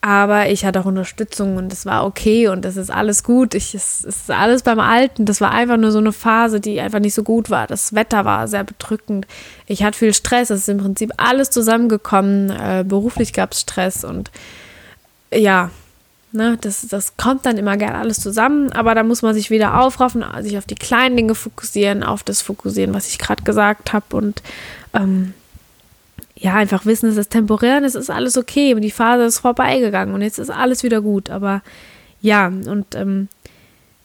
Aber 0.00 0.48
ich 0.48 0.64
hatte 0.64 0.78
auch 0.78 0.84
Unterstützung 0.84 1.56
und 1.56 1.72
es 1.72 1.86
war 1.86 2.06
okay 2.06 2.46
und 2.46 2.64
es 2.64 2.76
ist 2.76 2.88
alles 2.88 3.24
gut. 3.24 3.56
Ich, 3.56 3.74
es, 3.74 4.04
es 4.04 4.16
ist 4.16 4.30
alles 4.30 4.62
beim 4.62 4.78
Alten. 4.78 5.24
Das 5.24 5.40
war 5.40 5.50
einfach 5.50 5.76
nur 5.76 5.90
so 5.90 5.98
eine 5.98 6.12
Phase, 6.12 6.60
die 6.60 6.80
einfach 6.80 7.00
nicht 7.00 7.14
so 7.14 7.24
gut 7.24 7.50
war. 7.50 7.66
Das 7.66 7.92
Wetter 7.92 8.24
war 8.24 8.46
sehr 8.46 8.62
bedrückend. 8.62 9.26
Ich 9.66 9.82
hatte 9.82 9.98
viel 9.98 10.14
Stress. 10.14 10.50
Es 10.50 10.60
ist 10.60 10.68
im 10.68 10.78
Prinzip 10.78 11.10
alles 11.16 11.50
zusammengekommen. 11.50 12.50
Äh, 12.50 12.84
beruflich 12.86 13.32
gab 13.32 13.52
es 13.52 13.62
Stress 13.62 14.04
und 14.04 14.30
ja, 15.34 15.70
ne, 16.32 16.58
das, 16.60 16.86
das 16.88 17.16
kommt 17.16 17.46
dann 17.46 17.58
immer 17.58 17.76
gerne 17.76 17.98
alles 17.98 18.20
zusammen. 18.20 18.72
Aber 18.72 18.94
da 18.94 19.02
muss 19.02 19.22
man 19.22 19.34
sich 19.34 19.50
wieder 19.50 19.80
aufraffen, 19.80 20.24
sich 20.42 20.58
auf 20.58 20.66
die 20.66 20.74
kleinen 20.74 21.16
Dinge 21.16 21.34
fokussieren, 21.34 22.02
auf 22.02 22.22
das 22.22 22.42
fokussieren, 22.42 22.94
was 22.94 23.08
ich 23.08 23.18
gerade 23.18 23.42
gesagt 23.42 23.92
habe 23.92 24.16
und 24.16 24.42
ähm, 24.94 25.34
ja, 26.36 26.54
einfach 26.54 26.86
wissen, 26.86 27.10
es 27.10 27.18
ist 27.18 27.30
temporär 27.30 27.76
und 27.76 27.84
es 27.84 27.94
ist 27.94 28.10
alles 28.10 28.38
okay 28.38 28.74
und 28.74 28.80
die 28.80 28.90
Phase 28.90 29.24
ist 29.24 29.40
vorbeigegangen 29.40 30.14
und 30.14 30.22
jetzt 30.22 30.38
ist 30.38 30.50
alles 30.50 30.82
wieder 30.82 31.02
gut. 31.02 31.28
Aber 31.28 31.62
ja, 32.22 32.46
und 32.46 32.94
ähm, 32.94 33.28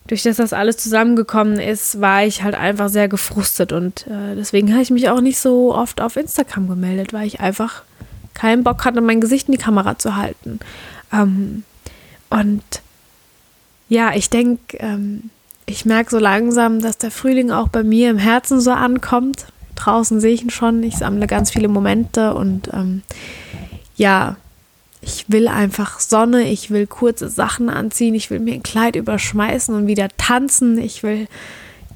durch 0.07 0.23
das 0.23 0.38
das 0.38 0.51
alles 0.51 0.77
zusammengekommen 0.77 1.59
ist, 1.59 2.01
war 2.01 2.25
ich 2.25 2.43
halt 2.43 2.55
einfach 2.55 2.89
sehr 2.89 3.07
gefrustet 3.07 3.71
und 3.71 4.05
äh, 4.07 4.35
deswegen 4.35 4.71
habe 4.73 4.83
ich 4.83 4.91
mich 4.91 5.09
auch 5.09 5.21
nicht 5.21 5.39
so 5.39 5.73
oft 5.73 6.01
auf 6.01 6.17
Instagram 6.17 6.67
gemeldet, 6.67 7.13
weil 7.13 7.25
ich 7.25 7.39
einfach 7.39 7.83
keinen 8.33 8.63
Bock 8.63 8.83
hatte, 8.83 8.99
mein 8.99 9.21
Gesicht 9.21 9.47
in 9.47 9.53
die 9.53 9.57
Kamera 9.57 9.97
zu 9.97 10.17
halten. 10.17 10.59
Ähm, 11.13 11.63
und 12.29 12.63
ja, 13.88 14.13
ich 14.15 14.29
denke, 14.29 14.77
ähm, 14.77 15.29
ich 15.65 15.85
merke 15.85 16.11
so 16.11 16.19
langsam, 16.19 16.81
dass 16.81 16.97
der 16.97 17.11
Frühling 17.11 17.51
auch 17.51 17.69
bei 17.69 17.83
mir 17.83 18.09
im 18.09 18.17
Herzen 18.17 18.59
so 18.61 18.71
ankommt 18.71 19.47
draußen 19.75 20.19
sehe 20.19 20.33
ich 20.33 20.41
ihn 20.41 20.49
schon. 20.49 20.81
Ich 20.83 20.97
sammle 20.97 21.27
ganz 21.27 21.51
viele 21.51 21.67
Momente 21.67 22.33
und 22.33 22.69
ähm, 22.73 23.03
ja, 23.95 24.38
ich 25.01 25.25
will 25.27 25.47
einfach 25.47 25.99
Sonne, 25.99 26.49
ich 26.49 26.71
will 26.71 26.88
kurze 26.88 27.29
Sachen 27.29 27.69
anziehen, 27.69 28.15
ich 28.15 28.31
will 28.31 28.39
mir 28.39 28.55
ein 28.55 28.63
Kleid 28.63 28.95
überschmeißen 28.95 29.75
und 29.75 29.88
wieder 29.88 30.09
tanzen. 30.17 30.79
Ich 30.79 31.03
will 31.03 31.27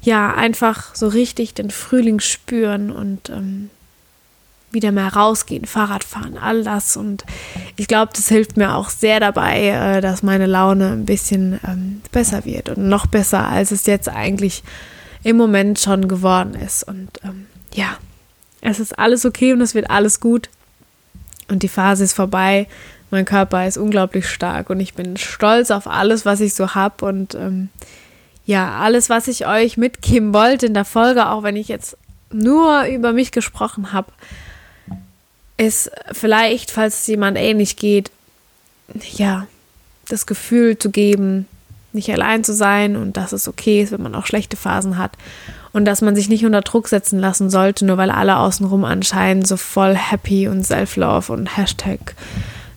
ja 0.02 0.32
einfach 0.34 0.94
so 0.94 1.08
richtig 1.08 1.54
den 1.54 1.70
Frühling 1.70 2.20
spüren 2.20 2.92
und 2.92 3.28
ähm, 3.30 3.70
wieder 4.70 4.92
mehr 4.92 5.12
rausgehen, 5.12 5.64
Fahrrad 5.64 6.04
fahren, 6.04 6.38
all 6.38 6.62
das. 6.62 6.96
Und 6.96 7.24
ich 7.80 7.88
glaube, 7.88 8.12
das 8.14 8.28
hilft 8.28 8.58
mir 8.58 8.74
auch 8.74 8.90
sehr 8.90 9.20
dabei, 9.20 9.68
äh, 9.68 10.00
dass 10.02 10.22
meine 10.22 10.44
Laune 10.44 10.92
ein 10.92 11.06
bisschen 11.06 11.58
ähm, 11.66 12.02
besser 12.12 12.44
wird 12.44 12.68
und 12.68 12.90
noch 12.90 13.06
besser, 13.06 13.48
als 13.48 13.70
es 13.70 13.86
jetzt 13.86 14.06
eigentlich 14.06 14.62
im 15.22 15.38
Moment 15.38 15.78
schon 15.80 16.06
geworden 16.06 16.52
ist. 16.52 16.82
Und 16.82 17.08
ähm, 17.24 17.46
ja, 17.72 17.96
es 18.60 18.80
ist 18.80 18.98
alles 18.98 19.24
okay 19.24 19.54
und 19.54 19.62
es 19.62 19.74
wird 19.74 19.88
alles 19.88 20.20
gut. 20.20 20.50
Und 21.48 21.62
die 21.62 21.68
Phase 21.68 22.04
ist 22.04 22.12
vorbei. 22.12 22.68
Mein 23.10 23.24
Körper 23.24 23.66
ist 23.66 23.78
unglaublich 23.78 24.28
stark 24.28 24.68
und 24.68 24.78
ich 24.78 24.92
bin 24.92 25.16
stolz 25.16 25.70
auf 25.70 25.86
alles, 25.86 26.26
was 26.26 26.42
ich 26.42 26.52
so 26.52 26.74
habe. 26.74 27.06
Und 27.06 27.34
ähm, 27.34 27.70
ja, 28.44 28.78
alles, 28.78 29.08
was 29.08 29.26
ich 29.26 29.46
euch 29.46 29.78
mitgeben 29.78 30.34
wollte 30.34 30.66
in 30.66 30.74
der 30.74 30.84
Folge, 30.84 31.30
auch 31.30 31.42
wenn 31.42 31.56
ich 31.56 31.68
jetzt 31.68 31.96
nur 32.30 32.84
über 32.84 33.14
mich 33.14 33.32
gesprochen 33.32 33.94
habe, 33.94 34.12
ist 35.60 35.90
vielleicht, 36.12 36.70
falls 36.70 37.00
es 37.00 37.06
jemand 37.06 37.36
ähnlich 37.36 37.76
geht, 37.76 38.10
ja, 39.12 39.46
das 40.08 40.26
Gefühl 40.26 40.78
zu 40.78 40.90
geben, 40.90 41.46
nicht 41.92 42.10
allein 42.10 42.44
zu 42.44 42.54
sein 42.54 42.96
und 42.96 43.16
dass 43.16 43.32
es 43.32 43.46
okay 43.46 43.82
ist, 43.82 43.92
wenn 43.92 44.02
man 44.02 44.14
auch 44.14 44.26
schlechte 44.26 44.56
Phasen 44.56 44.96
hat 44.96 45.12
und 45.72 45.84
dass 45.84 46.00
man 46.00 46.16
sich 46.16 46.28
nicht 46.28 46.46
unter 46.46 46.62
Druck 46.62 46.88
setzen 46.88 47.18
lassen 47.18 47.50
sollte, 47.50 47.84
nur 47.84 47.96
weil 47.96 48.10
alle 48.10 48.38
außenrum 48.38 48.84
anscheinend 48.84 49.46
so 49.46 49.56
voll 49.56 49.94
happy 49.94 50.48
und 50.48 50.64
Self-Love 50.64 51.32
und 51.32 51.56
Hashtag 51.56 52.14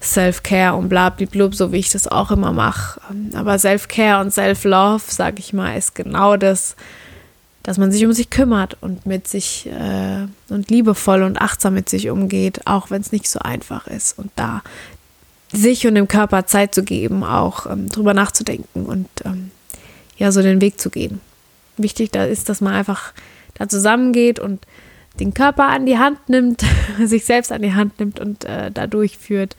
Self-Care 0.02 0.76
und 0.76 0.90
blablablub, 0.90 1.56
so 1.56 1.72
wie 1.72 1.78
ich 1.78 1.90
das 1.90 2.10
auch 2.10 2.32
immer 2.32 2.52
mache. 2.52 3.00
Aber 3.34 3.58
Self-Care 3.58 4.20
und 4.20 4.34
Self-Love, 4.34 5.04
sage 5.08 5.40
ich 5.40 5.54
mal, 5.54 5.78
ist 5.78 5.96
genau 5.96 6.36
das, 6.36 6.76
dass 7.64 7.78
man 7.78 7.92
sich 7.92 8.06
um 8.06 8.12
sich 8.12 8.30
kümmert 8.30 8.78
und 8.82 9.06
mit 9.06 9.28
sich 9.28 9.68
äh, 9.68 10.28
und 10.50 10.70
liebevoll 10.70 11.24
und 11.24 11.42
achtsam 11.42 11.74
mit 11.74 11.90
sich 11.90 12.10
umgeht, 12.10 12.68
auch 12.68 12.92
wenn 12.92 13.02
es 13.02 13.14
nicht 13.14 13.30
so 13.30 13.40
einfach 13.40 13.88
ist. 13.88 14.20
Und 14.20 14.32
da 14.36 14.62
sich 15.54 15.88
und 15.88 15.96
dem 15.96 16.08
Körper 16.08 16.46
Zeit 16.46 16.76
zu 16.76 16.84
geben, 16.84 17.24
auch 17.24 17.66
ähm, 17.66 17.88
drüber 17.88 18.14
nachzudenken 18.14 18.86
und 18.86 19.08
ähm, 19.24 19.52
ja, 20.18 20.32
so 20.32 20.42
den 20.42 20.62
Weg 20.62 20.80
zu 20.80 20.90
gehen. 20.90 21.22
Wichtig 21.78 22.12
da 22.12 22.26
ist, 22.26 22.50
dass 22.50 22.60
man 22.60 22.74
einfach 22.74 23.14
da 23.54 23.70
zusammengeht 23.70 24.40
und 24.40 24.66
den 25.20 25.34
Körper 25.34 25.68
an 25.68 25.86
die 25.86 25.98
Hand 25.98 26.28
nimmt, 26.28 26.64
sich 27.04 27.24
selbst 27.24 27.52
an 27.52 27.62
die 27.62 27.74
Hand 27.74 28.00
nimmt 28.00 28.20
und 28.20 28.46
äh, 28.46 28.72
da 28.72 28.88
durchführt. 28.88 29.56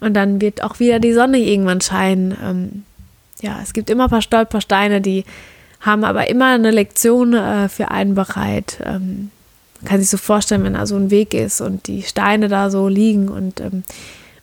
Und 0.00 0.14
dann 0.14 0.40
wird 0.40 0.62
auch 0.62 0.80
wieder 0.80 0.98
die 0.98 1.12
Sonne 1.12 1.38
irgendwann 1.38 1.80
scheinen. 1.80 2.36
Ähm, 2.42 2.84
ja, 3.40 3.60
es 3.62 3.72
gibt 3.72 3.90
immer 3.90 4.04
ein 4.04 4.10
paar 4.10 4.22
Stolpersteine, 4.22 5.00
die 5.00 5.24
haben 5.86 6.04
aber 6.04 6.28
immer 6.28 6.52
eine 6.52 6.70
Lektion 6.70 7.32
äh, 7.34 7.68
für 7.68 7.90
einen 7.90 8.14
bereit. 8.14 8.78
Ähm, 8.84 9.30
man 9.80 9.88
kann 9.88 10.00
sich 10.00 10.10
so 10.10 10.16
vorstellen, 10.16 10.64
wenn 10.64 10.74
da 10.74 10.86
so 10.86 10.96
ein 10.96 11.10
Weg 11.10 11.32
ist 11.32 11.60
und 11.60 11.86
die 11.86 12.02
Steine 12.02 12.48
da 12.48 12.70
so 12.70 12.88
liegen 12.88 13.28
und 13.28 13.60
ähm, 13.60 13.84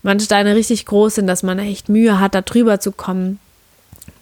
manche 0.01 0.25
Steine 0.25 0.55
richtig 0.55 0.85
groß 0.85 1.15
sind, 1.15 1.27
dass 1.27 1.43
man 1.43 1.59
echt 1.59 1.89
Mühe 1.89 2.19
hat, 2.19 2.33
da 2.33 2.41
drüber 2.41 2.79
zu 2.79 2.91
kommen, 2.91 3.39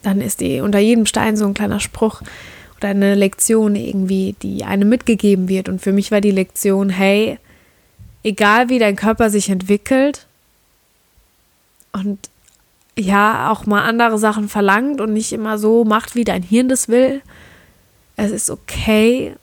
dann 0.04 0.20
ist 0.20 0.42
die 0.42 0.62
unter 0.62 0.80
jedem 0.80 1.06
Stein 1.06 1.38
so 1.38 1.46
ein 1.46 1.54
kleiner 1.54 1.80
Spruch 1.80 2.22
oder 2.78 2.90
eine 2.90 3.16
Lektion 3.16 3.76
irgendwie, 3.76 4.36
die 4.42 4.64
einem 4.64 4.90
mitgegeben 4.90 5.48
wird. 5.48 5.70
Und 5.70 5.82
für 5.82 5.92
mich 5.92 6.12
war 6.12 6.22
die 6.22 6.32
Lektion, 6.32 6.90
hey, 6.90 7.38
egal 8.24 8.70
wie 8.70 8.80
dein 8.80 8.96
Körper 8.96 9.30
sich 9.30 9.50
entwickelt 9.50 10.26
und 11.92 12.18
ja, 12.98 13.50
auch 13.52 13.66
mal 13.66 13.84
andere 13.84 14.18
Sachen 14.18 14.50
verlangt 14.50 15.02
und 15.02 15.14
nicht 15.14 15.34
immer 15.34 15.58
so 15.58 15.86
macht, 15.86 16.16
wie 16.16 16.24
dein 16.24 16.44
Hirn 16.44 16.70
das 16.70 16.88
will, 16.88 17.22
es 18.18 18.32
ist 18.32 18.50
okay, 18.50 19.36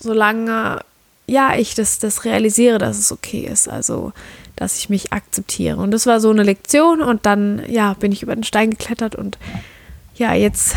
solange 0.00 0.80
ja, 1.26 1.54
ich 1.56 1.74
das, 1.74 1.98
das 1.98 2.24
realisiere, 2.24 2.78
dass 2.78 2.98
es 2.98 3.12
okay 3.12 3.46
ist. 3.50 3.68
Also, 3.68 4.12
dass 4.56 4.78
ich 4.78 4.88
mich 4.88 5.12
akzeptiere. 5.12 5.76
Und 5.76 5.92
das 5.92 6.06
war 6.06 6.20
so 6.20 6.30
eine 6.30 6.42
Lektion 6.42 7.00
und 7.00 7.26
dann, 7.26 7.62
ja, 7.68 7.92
bin 7.94 8.10
ich 8.10 8.22
über 8.22 8.34
den 8.34 8.44
Stein 8.44 8.70
geklettert 8.70 9.14
und 9.14 9.38
ja, 10.16 10.34
jetzt 10.34 10.74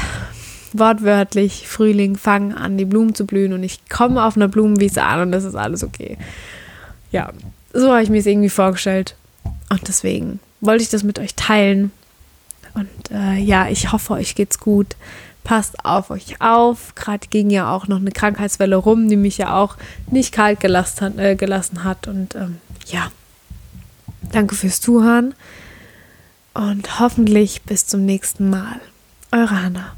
wortwörtlich 0.74 1.68
Frühling, 1.68 2.16
fangen 2.16 2.54
an, 2.54 2.78
die 2.78 2.86
Blumen 2.86 3.16
zu 3.16 3.26
blühen 3.26 3.54
und 3.54 3.64
ich 3.64 3.90
komme 3.90 4.24
auf 4.24 4.36
einer 4.36 4.48
Blumenwiese 4.48 5.04
an 5.04 5.22
und 5.22 5.32
das 5.32 5.46
ist 5.46 5.56
alles 5.56 5.84
okay. 5.84 6.18
Ja, 7.12 7.32
so 7.74 7.92
habe 7.92 8.04
ich 8.04 8.10
mir 8.10 8.20
es 8.20 8.26
irgendwie 8.26 8.50
vorgestellt. 8.50 9.16
Und 9.70 9.88
deswegen 9.88 10.40
wollte 10.60 10.84
ich 10.84 10.90
das 10.90 11.04
mit 11.04 11.18
euch 11.18 11.36
teilen. 11.36 11.92
Und 12.74 13.12
äh, 13.12 13.38
ja, 13.38 13.68
ich 13.68 13.92
hoffe, 13.92 14.14
euch 14.14 14.36
geht's 14.36 14.60
gut. 14.60 14.96
Passt 15.44 15.86
auf 15.86 16.12
euch 16.12 16.40
auf. 16.40 16.94
Gerade 16.96 17.28
ging 17.28 17.50
ja 17.50 17.74
auch 17.74 17.88
noch 17.88 17.98
eine 17.98 18.12
Krankheitswelle 18.12 18.76
rum, 18.76 19.10
die 19.10 19.18
mich 19.18 19.38
ja 19.38 19.56
auch 19.56 19.78
nicht 20.08 20.32
kalt 20.32 20.60
gelassen 20.60 21.06
hat. 21.06 21.18
Äh, 21.18 21.36
gelassen 21.36 21.84
hat. 21.84 22.08
Und 22.08 22.36
ähm, 22.36 22.58
ja, 22.88 23.12
danke 24.32 24.56
fürs 24.56 24.82
Zuhören. 24.82 25.34
Und 26.54 27.00
hoffentlich 27.00 27.62
bis 27.64 27.88
zum 27.88 28.06
nächsten 28.06 28.50
Mal. 28.50 28.80
Eure 29.32 29.62
Hanna. 29.62 29.96